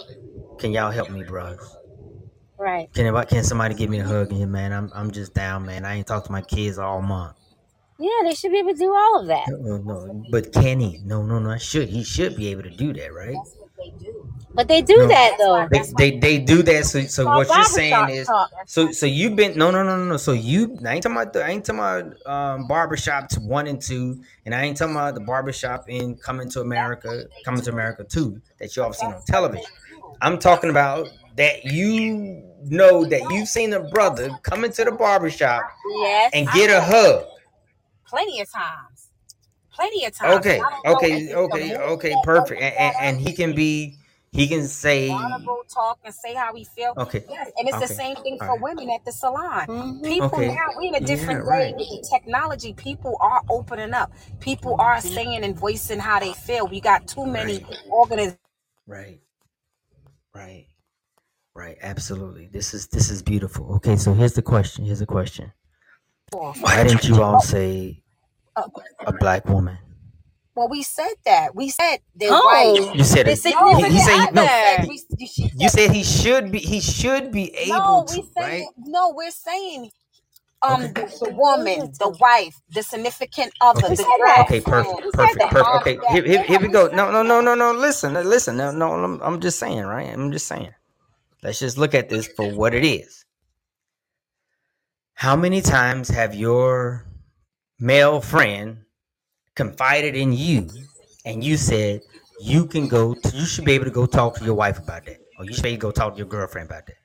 Can 0.59 0.73
y'all 0.73 0.91
help 0.91 1.11
me, 1.11 1.23
bros? 1.23 1.77
Right. 2.59 2.93
Can 2.93 3.07
anybody, 3.07 3.29
can 3.29 3.45
somebody 3.45 3.75
give 3.75 3.89
me 3.89 4.01
a 4.01 4.05
hug 4.05 4.31
in 4.31 4.37
here, 4.37 4.47
man? 4.47 4.73
I'm, 4.73 4.91
I'm 4.95 5.11
just 5.11 5.33
down, 5.35 5.65
man. 5.65 5.85
I 5.85 5.95
ain't 5.97 6.07
talked 6.07 6.27
to 6.27 6.33
my 6.33 6.43
kids 6.43 6.79
all 6.79 7.01
month. 7.01 7.37
Yeah, 8.01 8.11
they 8.25 8.35
should 8.35 8.53
be 8.53 8.59
able 8.59 8.73
to 8.73 8.79
do 8.79 8.95
all 8.95 9.21
of 9.21 9.27
that. 9.29 9.49
No, 9.49 9.77
no, 9.79 10.27
but 10.31 10.53
can 10.53 10.79
he? 10.81 11.01
No, 11.05 11.23
no, 11.23 11.39
no. 11.39 11.51
I 11.51 11.59
should. 11.59 11.89
He 11.89 12.05
should 12.05 12.37
be 12.37 12.49
able 12.49 12.63
to 12.63 12.71
do 12.71 12.93
that, 12.93 13.13
right? 13.13 13.35
That's 13.35 13.57
what 13.57 13.71
they 13.77 13.91
do. 14.05 14.33
But 14.55 14.69
they 14.69 14.83
do 14.83 14.97
No. 14.97 15.09
that 15.09 15.37
though. 15.39 15.69
They, 15.69 16.11
they, 16.11 16.19
they 16.19 16.39
do 16.39 16.63
that. 16.65 16.87
So, 16.87 17.03
so 17.03 17.25
Called 17.25 17.37
what 17.37 17.49
you're 17.49 17.65
saying 17.65 18.09
is, 18.11 18.27
talk. 18.27 18.51
so, 18.67 18.91
so 18.93 19.07
you've 19.07 19.37
been 19.37 19.57
no, 19.57 19.71
no, 19.71 19.83
no, 19.83 19.97
no, 19.97 20.05
no. 20.05 20.17
So 20.17 20.33
you, 20.33 20.79
I 20.85 20.95
ain't 20.95 21.03
talking 21.03 21.17
about 21.17 21.33
the, 21.33 21.45
I 21.45 21.51
ain't 21.51 21.65
talking 21.65 21.81
about 21.81 22.05
um, 22.27 22.69
barbershops 22.69 23.39
one 23.39 23.67
and 23.67 23.81
two, 23.81 24.23
and 24.47 24.55
I 24.55 24.63
ain't 24.63 24.77
talking 24.77 24.95
about 24.95 25.15
the 25.15 25.21
barbershop 25.21 25.89
in 25.89 26.17
Coming 26.17 26.49
to 26.51 26.61
America, 26.61 27.25
Coming 27.45 27.63
to 27.63 27.71
America 27.71 28.05
two 28.05 28.41
that 28.59 28.77
you 28.77 28.83
all 28.83 28.93
seen 28.93 29.13
on 29.13 29.23
television. 29.27 29.67
I'm 30.21 30.39
talking 30.39 30.71
about 30.71 31.09
that 31.37 31.65
you 31.65 32.48
know 32.65 33.05
that 33.05 33.31
you've 33.31 33.49
seen 33.49 33.73
a 33.73 33.81
brother 33.81 34.31
come 34.43 34.65
into 34.65 34.85
the 34.85 34.93
barbershop 34.93 35.71
Yes. 36.01 36.31
and 36.35 36.49
get 36.51 36.71
a 36.71 36.81
hug. 36.81 37.25
Plenty 38.07 38.41
of 38.41 38.51
times. 38.51 39.09
Plenty 39.73 40.05
of 40.07 40.15
times. 40.15 40.39
Okay, 40.39 40.61
I 40.61 40.71
don't 40.71 40.85
know 40.85 40.91
if 40.93 40.97
okay, 40.97 41.35
okay, 41.35 41.77
okay, 41.77 42.15
perfect. 42.25 42.61
And, 42.61 42.75
and, 42.75 42.97
and 43.01 43.21
he 43.21 43.33
can 43.33 43.55
be, 43.55 43.95
he 44.33 44.49
can 44.49 44.65
say, 44.67 45.09
vulnerable 45.09 45.63
talk 45.73 46.01
and 46.05 46.13
say 46.15 46.35
how 46.35 46.53
we 46.53 46.65
feel. 46.65 46.95
okay, 46.97 47.25
Yes, 47.31 47.51
and 47.57 47.69
it's 47.69 47.77
Okay. 47.77 47.87
the 47.87 47.95
same 47.95 48.17
thing 48.17 48.39
for 48.39 48.47
Alright. 48.51 48.63
women 48.63 48.91
at 48.91 49.05
the 49.05 49.13
salon. 49.13 49.67
Mhm. 49.69 50.05
People 50.05 50.27
Okay. 50.27 50.49
now 50.49 50.67
we're 50.77 50.89
in 50.89 50.95
a 50.97 51.01
different 51.07 51.45
Yeah, 51.45 51.51
right. 51.51 51.79
day 51.79 51.79
with 51.79 51.89
the 52.03 52.09
technology. 52.11 52.73
People 52.75 53.17
are 53.21 53.43
opening 53.51 53.95
up. 53.95 54.13
People 54.41 54.77
are 54.81 55.01
saying 55.01 55.45
and 55.45 55.57
voicing 55.57 56.01
how 56.01 56.19
they 56.19 56.33
feel. 56.33 56.67
We 56.67 56.81
got 56.81 57.07
too 57.07 57.27
many 57.27 57.65
organizations. 57.91 58.39
Right. 58.87 59.21
Right. 60.35 60.67
Right. 61.59 61.77
Absolutely. 61.83 62.49
This 62.53 62.73
is 62.73 62.87
this 62.87 63.11
is 63.11 63.21
beautiful. 63.23 63.75
Okay, 63.77 63.97
so 63.97 64.15
here's 64.15 64.35
the 64.35 64.43
question. 64.43 64.85
Here's 64.85 65.01
the 65.01 65.07
question. 65.07 65.53
Why 66.33 66.85
didn't 66.85 67.05
you 67.09 67.21
all 67.23 67.41
say 67.41 68.05
a 69.07 69.13
black 69.13 69.47
woman? 69.49 69.77
Well, 70.55 70.69
we 70.69 70.85
said 70.85 71.15
that. 71.27 71.57
We 71.57 71.71
said 71.71 71.99
they're 72.15 72.31
Oh. 72.33 72.45
white. 72.47 72.95
You 72.97 73.05
said 73.05 73.27
The 73.27 73.33
it. 73.33 73.55
No, 73.61 73.77
He, 73.77 73.91
he 73.95 73.99
said 74.01 74.31
no. 74.35 74.45
other. 74.45 74.83
he- 74.83 74.89
we, 74.89 75.03
we- 75.19 75.27
she 75.27 75.43
You 75.57 75.69
said- 75.69 75.71
said 75.87 75.91
he 75.93 76.05
should 76.05 76.53
be. 76.53 76.61
He 76.61 76.81
should 76.81 77.33
be 77.33 77.53
able 77.57 77.79
no, 77.79 78.05
to. 78.09 78.17
we 78.21 78.23
said 78.37 78.43
Right. 78.45 78.67
no. 78.79 79.11
We're 79.17 79.31
saying 79.33 79.91
um 80.63 80.83
Okay. 80.85 80.93
the, 81.07 81.27
the 81.27 81.31
woman, 81.35 81.93
the 81.99 82.11
wife, 82.21 82.61
the 82.71 82.83
significant 82.85 83.53
other, 83.61 83.85
Okay. 83.87 83.97
the 83.97 84.03
Okay. 84.43 84.61
Perfect. 84.61 85.13
Perfect. 85.13 85.51
Perfect. 85.51 85.77
Okay. 85.77 85.99
Here, 86.13 86.25
here, 86.25 86.43
here 86.45 86.61
we 86.61 86.69
we 86.69 86.73
go. 86.73 86.87
No. 86.89 87.11
No. 87.11 87.23
No. 87.25 87.41
No. 87.41 87.55
No. 87.57 87.73
Listen. 87.73 88.15
Listen. 88.15 88.57
No. 88.57 88.71
No. 88.71 88.93
I'm, 88.93 89.21
I'm 89.23 89.41
just 89.41 89.59
saying. 89.59 89.85
Right. 89.85 90.09
I'm 90.13 90.31
just 90.33 90.47
saying. 90.47 90.73
Let's 91.43 91.61
just 91.61 91.79
look 91.79 91.95
at 91.95 92.09
this 92.09 92.29
for 92.29 92.51
what 92.51 92.75
it 92.75 92.85
is. 92.85 93.25
How 95.15 95.37
many 95.37 95.61
times 95.63 96.09
have 96.11 96.35
your 96.35 97.07
male 97.81 98.21
friend 98.21 98.79
confided 99.55 100.17
in 100.17 100.33
you 100.33 100.69
and 101.25 101.45
you 101.45 101.57
said 101.57 102.03
you 102.41 102.67
can 102.67 102.89
go 102.89 103.15
to, 103.15 103.37
you 103.37 103.47
should 103.47 103.65
be 103.65 103.73
able 103.73 103.85
to 103.87 103.91
go 103.91 104.07
talk 104.07 104.37
to 104.39 104.45
your 104.45 104.55
wife 104.55 104.79
about 104.79 105.07
that 105.07 105.19
or 105.39 105.45
you 105.45 105.53
should 105.55 105.65
be 105.65 105.71
able 105.71 105.79
to 105.79 105.83
go 105.87 105.91
talk 105.93 106.15
to 106.15 106.19
your 106.19 106.27
girlfriend 106.29 106.69
about 106.71 106.87
that 106.87 106.97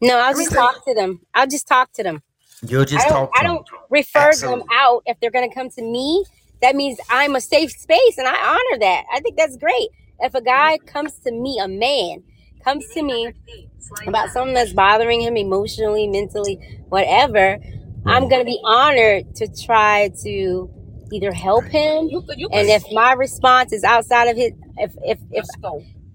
No, 0.00 0.18
I'll 0.18 0.34
just 0.34 0.52
talk 0.52 0.84
to 0.86 0.94
them. 0.94 1.20
I'll 1.34 1.46
just 1.46 1.66
talk 1.68 1.92
to 1.94 2.02
them. 2.02 2.22
you'll 2.62 2.84
just 2.84 3.06
I 3.06 3.10
don't. 3.10 3.28
talk 3.28 3.34
to 3.34 3.40
I 3.40 3.42
don't 3.44 3.66
refer 3.90 4.20
Absolutely. 4.28 4.60
them 4.60 4.68
out 4.72 5.02
if 5.06 5.18
they're 5.20 5.30
going 5.30 5.48
to 5.48 5.54
come 5.54 5.70
to 5.70 5.82
me. 5.82 6.24
That 6.62 6.76
means 6.76 6.98
I'm 7.10 7.36
a 7.36 7.40
safe 7.40 7.72
space, 7.72 8.18
and 8.18 8.26
I 8.28 8.36
honor 8.36 8.78
that. 8.80 9.04
I 9.12 9.20
think 9.20 9.36
that's 9.36 9.56
great. 9.56 9.90
If 10.20 10.34
a 10.34 10.42
guy 10.42 10.78
comes 10.86 11.14
to 11.20 11.32
me, 11.32 11.58
a 11.60 11.68
man 11.68 12.22
comes 12.64 12.86
to 12.94 13.02
me 13.02 13.32
about 14.06 14.30
something 14.30 14.54
that's 14.54 14.72
bothering 14.72 15.20
him 15.20 15.36
emotionally, 15.36 16.06
mentally, 16.08 16.56
whatever, 16.88 17.58
I'm 18.06 18.28
going 18.28 18.40
to 18.40 18.44
be 18.44 18.60
honored 18.64 19.34
to 19.36 19.48
try 19.64 20.10
to 20.22 20.70
either 21.12 21.32
help 21.32 21.64
him. 21.64 22.08
You 22.08 22.22
could, 22.22 22.38
you 22.38 22.48
could 22.48 22.56
And 22.56 22.68
if 22.68 22.82
my 22.92 23.12
response 23.12 23.72
is 23.72 23.84
outside 23.84 24.28
of 24.28 24.36
his, 24.36 24.52
if 24.76 24.94
if 25.02 25.18
if 25.30 25.46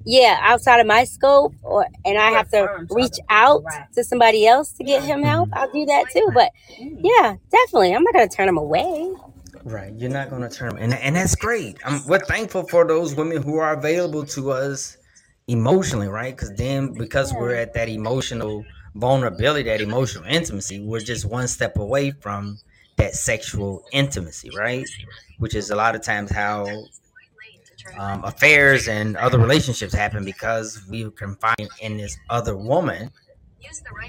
yeah, 0.06 0.40
outside 0.42 0.80
of 0.80 0.88
my 0.88 1.04
scope, 1.04 1.54
or 1.62 1.86
and 2.06 2.18
I 2.18 2.32
have 2.32 2.50
to 2.52 2.86
reach 2.90 3.18
out 3.30 3.64
to 3.94 4.04
somebody 4.04 4.48
else 4.48 4.72
to 4.74 4.84
get 4.84 5.04
him 5.04 5.24
help, 5.24 5.50
I'll 5.54 5.72
do 5.72 5.86
that 5.86 6.06
too. 6.12 6.30
But 6.34 6.52
mm. 6.80 7.00
yeah, 7.02 7.36
definitely, 7.52 7.94
I'm 7.94 8.04
not 8.04 8.14
gonna 8.14 8.30
turn 8.30 8.48
him 8.48 8.58
away. 8.58 9.14
Right. 9.66 9.94
You're 9.94 10.10
not 10.10 10.30
going 10.30 10.42
to 10.42 10.50
turn 10.50 10.70
them. 10.70 10.78
And, 10.80 10.94
and 10.94 11.16
that's 11.16 11.36
great. 11.36 11.78
I'm, 11.84 12.06
we're 12.08 12.20
thankful 12.20 12.68
for 12.68 12.88
those 12.88 13.14
women 13.14 13.44
who 13.44 13.58
are 13.58 13.74
available 13.74 14.26
to 14.28 14.52
us 14.52 14.98
emotionally, 15.50 16.08
right? 16.08 16.36
Because 16.36 16.54
then, 16.56 16.94
because 16.94 17.34
we're 17.34 17.54
at 17.56 17.74
that 17.74 17.90
emotional 17.90 18.66
vulnerability, 18.96 19.70
that 19.70 19.82
emotional 19.82 20.26
intimacy, 20.26 20.80
we're 20.80 21.02
just 21.02 21.26
one 21.26 21.48
step 21.48 21.78
away 21.78 22.12
from 22.12 22.60
that 22.98 23.16
sexual 23.16 23.84
intimacy, 23.92 24.52
right? 24.52 24.88
Which 25.40 25.56
is 25.56 25.70
a 25.72 25.76
lot 25.76 25.96
of 25.96 26.04
times 26.04 26.32
how 26.32 26.90
um, 27.98 28.24
affairs 28.24 28.88
and 28.88 29.18
other 29.18 29.40
relationships 29.40 29.94
happen 29.94 30.24
because 30.24 30.82
we 30.90 31.06
are 31.06 31.12
confined 31.12 31.70
in 31.82 31.98
this 31.98 32.18
other 32.30 32.56
woman 32.56 33.12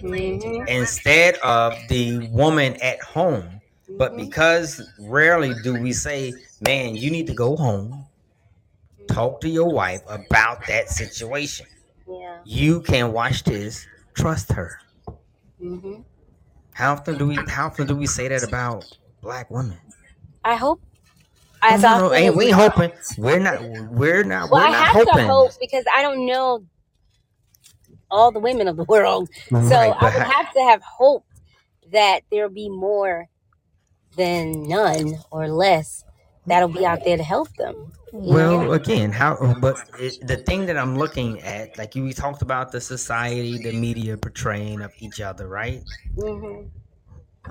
Mhm. 0.03 0.69
instead 0.69 1.37
of 1.37 1.89
the 1.89 2.21
woman 2.21 2.77
at 2.83 3.03
home. 3.03 3.61
But 3.99 4.17
because 4.17 4.83
rarely 4.99 5.55
do 5.55 5.75
we 5.77 5.93
say, 5.93 6.35
man, 6.61 6.97
you 6.97 7.11
need 7.11 7.27
to 7.27 7.35
go 7.35 7.57
home, 7.57 8.07
talk 9.13 9.41
to 9.43 9.49
your 9.49 9.71
wife 9.73 10.03
about 10.09 10.67
that 10.67 10.89
situation. 10.89 11.67
Yeah. 12.09 12.39
You 12.45 12.81
can 12.83 13.13
watch 13.13 13.45
this, 13.45 13.87
trust 14.15 14.53
her. 14.53 14.79
Mm-hmm. 15.63 16.03
How 16.73 16.93
often 16.93 17.19
do 17.19 17.27
we 17.27 17.37
how 17.49 17.67
often 17.67 17.87
do 17.87 17.95
we 17.95 18.07
say 18.07 18.29
that 18.29 18.43
about 18.43 18.85
black 19.21 19.51
women? 19.51 19.79
I 20.45 20.55
hope. 20.57 20.81
I 21.63 21.77
No, 21.77 21.83
no, 21.99 22.09
no, 22.09 22.15
ain't, 22.15 22.37
we 22.37 22.51
hoping. 22.51 22.91
We're 23.19 23.39
not 23.39 23.61
we're 23.91 24.25
not 24.25 24.51
Well, 24.51 24.63
we're 24.63 24.69
I 24.69 24.71
not 24.71 24.87
have 24.89 24.97
hoping. 25.09 25.27
to 25.27 25.33
hope 25.33 25.51
because 25.61 25.85
I 25.95 26.01
don't 26.03 26.25
know 26.25 26.65
all 28.11 28.33
the 28.33 28.39
women 28.41 28.67
of 28.67 28.77
the 28.77 28.85
world. 28.85 29.29
So 29.51 29.57
Right, 29.57 29.95
I 30.01 30.05
would 30.05 30.13
ha- 30.15 30.33
have 30.43 30.53
to 30.55 30.61
have 30.63 30.83
hope 30.83 31.25
that 31.93 32.21
there'll 32.31 32.51
be 32.51 32.71
more 32.71 33.27
than 34.17 34.63
none 34.67 35.17
or 35.31 35.49
less 35.49 36.05
that'll 36.51 36.69
be 36.69 36.85
out 36.87 37.05
there 37.05 37.17
to 37.17 37.23
help 37.23 37.49
them. 37.57 37.75
you 38.13 38.21
know? 38.21 38.33
Well, 38.35 38.73
again, 38.73 39.13
how? 39.13 39.57
But 39.61 39.77
it, 39.99 40.27
the 40.27 40.37
thing 40.39 40.67
that 40.67 40.77
I'm 40.77 40.97
looking 40.99 41.41
at, 41.43 41.79
like 41.79 41.95
you 41.95 42.05
we 42.05 42.13
talked 42.13 42.43
about, 42.43 42.73
the 42.73 42.81
society, 42.81 43.59
the 43.59 43.73
media 43.73 44.17
portraying 44.17 44.81
of 44.83 44.93
each 44.99 45.21
other, 45.21 45.49
right? 45.49 45.83
Mhm. 46.17 46.71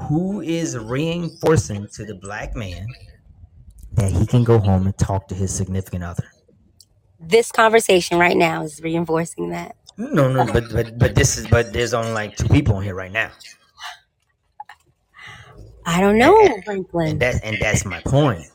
Who 0.08 0.42
is 0.42 0.78
reinforcing 0.78 1.88
to 1.94 2.06
the 2.06 2.16
black 2.16 2.56
man 2.56 2.88
that 3.94 4.12
he 4.12 4.26
can 4.28 4.44
go 4.44 4.60
home 4.60 4.86
and 4.86 4.98
talk 4.98 5.28
to 5.30 5.36
his 5.36 5.54
significant 5.54 6.04
other? 6.04 6.26
This 7.20 7.52
conversation 7.52 8.18
right 8.20 8.38
now 8.38 8.64
is 8.64 8.82
reinforcing 8.82 9.50
that. 9.50 9.76
No, 9.98 10.32
no, 10.32 10.46
but 10.54 10.72
but 10.72 10.98
but 10.98 11.16
this 11.16 11.38
is 11.38 11.48
but 11.48 11.74
there's 11.74 11.94
only 11.94 12.12
like 12.12 12.38
two 12.38 12.48
people 12.48 12.78
in 12.78 12.84
here 12.86 12.96
right 12.96 13.12
now, 13.12 13.32
I 15.86 16.00
don't 16.00 16.18
know, 16.18 16.40
and 16.40 16.64
Franklin. 16.64 17.18
that 17.20 17.44
and 17.44 17.58
that's 17.60 17.84
my 17.86 18.00
point. 18.02 18.46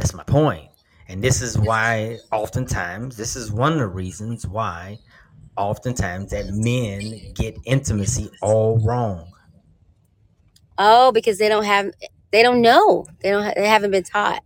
That's 0.00 0.14
my 0.14 0.24
point. 0.24 0.70
And 1.08 1.22
this 1.22 1.42
is 1.42 1.58
why 1.58 2.18
oftentimes 2.32 3.18
this 3.18 3.36
is 3.36 3.52
one 3.52 3.74
of 3.74 3.78
the 3.78 3.86
reasons 3.86 4.46
why 4.46 4.98
oftentimes 5.58 6.30
that 6.30 6.46
men 6.54 7.34
get 7.34 7.58
intimacy 7.66 8.30
all 8.40 8.78
wrong. 8.78 9.30
Oh, 10.78 11.12
because 11.12 11.36
they 11.36 11.50
don't 11.50 11.64
have, 11.64 11.92
they 12.32 12.42
don't 12.42 12.62
know, 12.62 13.06
they 13.20 13.30
don't, 13.30 13.44
ha- 13.44 13.52
they 13.54 13.68
haven't 13.68 13.90
been 13.90 14.04
taught. 14.04 14.42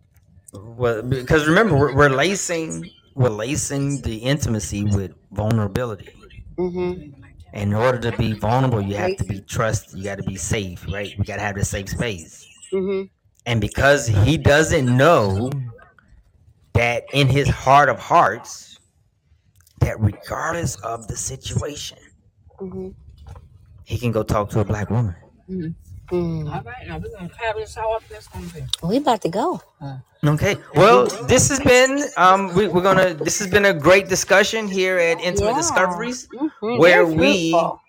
Well, 0.52 1.02
because 1.02 1.46
remember, 1.46 1.76
we're, 1.76 1.94
we're 1.94 2.08
lacing 2.08 2.90
we're 3.14 3.28
lacing 3.28 4.02
the 4.02 4.16
intimacy 4.16 4.84
with 4.84 5.12
vulnerability. 5.30 6.12
Mm-hmm. 6.58 7.10
In 7.52 7.72
order 7.74 8.10
to 8.10 8.16
be 8.16 8.32
vulnerable, 8.32 8.82
you 8.82 8.96
have 8.96 9.14
to 9.16 9.24
be 9.24 9.40
trust. 9.40 9.94
You 9.96 10.02
got 10.02 10.16
to 10.18 10.24
be 10.24 10.36
safe, 10.36 10.84
right? 10.90 11.14
We 11.16 11.24
got 11.24 11.36
to 11.36 11.42
have 11.42 11.54
the 11.54 11.64
safe 11.64 11.90
space. 11.90 12.44
hmm 12.72 13.04
And 13.46 13.60
because 13.60 14.06
he 14.06 14.36
doesn't 14.38 14.86
know 14.96 15.50
that 16.72 17.04
in 17.12 17.28
his 17.28 17.48
heart 17.48 17.88
of 17.88 17.98
hearts, 17.98 18.78
that 19.80 19.98
regardless 20.00 20.76
of 20.76 21.06
the 21.08 21.16
situation, 21.16 21.98
hmm 22.58 22.88
he 23.86 23.98
can 23.98 24.10
go 24.12 24.22
talk 24.22 24.48
to 24.48 24.60
a 24.60 24.64
black 24.64 24.88
woman. 24.88 25.14
Mm. 25.50 25.74
All 26.10 26.62
right, 26.62 26.86
now 26.88 26.96
we're 26.96 27.10
gonna 27.14 27.28
carry 27.28 27.60
this 27.60 27.74
how 27.74 27.92
often 27.92 28.16
it's 28.16 28.28
gonna 28.28 28.46
be. 28.46 28.62
We 28.82 28.96
about 28.96 29.20
to 29.22 29.28
go. 29.28 29.60
Okay. 30.24 30.56
Well, 30.74 31.04
this 31.26 31.50
has 31.50 31.60
been 31.60 32.04
um 32.16 32.54
we, 32.54 32.66
we're 32.68 32.80
gonna 32.82 33.12
this 33.12 33.38
has 33.40 33.48
been 33.48 33.66
a 33.66 33.74
great 33.74 34.08
discussion 34.08 34.66
here 34.68 34.96
at 34.98 35.20
Intimate 35.20 35.50
Yeah. 35.50 35.56
Discoveries. 35.58 36.28
Mhm. 36.28 36.78
Where 36.78 37.04
Very 37.04 37.14
we- 37.16 37.50
fruitful. 37.50 37.80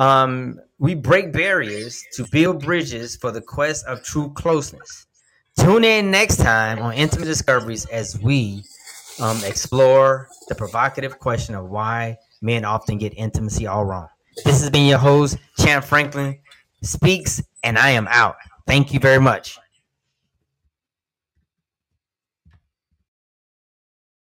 Um 0.00 0.58
we 0.78 0.94
break 0.94 1.32
barriers 1.32 2.04
to 2.14 2.26
build 2.30 2.64
bridges 2.64 3.16
for 3.16 3.30
the 3.30 3.40
quest 3.40 3.86
of 3.86 4.02
true 4.02 4.30
closeness. 4.34 5.06
Tune 5.58 5.84
in 5.84 6.10
next 6.10 6.38
time 6.38 6.80
on 6.80 6.94
Intimate 6.94 7.26
Discoveries 7.26 7.86
as 7.86 8.20
we 8.20 8.62
um 9.20 9.40
explore 9.44 10.28
the 10.48 10.54
provocative 10.54 11.18
question 11.20 11.54
of 11.54 11.70
why 11.70 12.16
men 12.42 12.64
often 12.64 12.98
get 12.98 13.14
intimacy 13.16 13.66
all 13.66 13.84
wrong. 13.84 14.08
This 14.44 14.60
has 14.60 14.70
been 14.70 14.86
your 14.86 14.98
host, 14.98 15.38
Champ 15.58 15.84
Franklin 15.84 16.38
Speaks, 16.82 17.42
and 17.62 17.78
I 17.78 17.90
am 17.90 18.06
out. 18.10 18.36
Thank 18.66 18.92
you 18.92 19.00
very 19.00 19.20
much. 19.20 19.58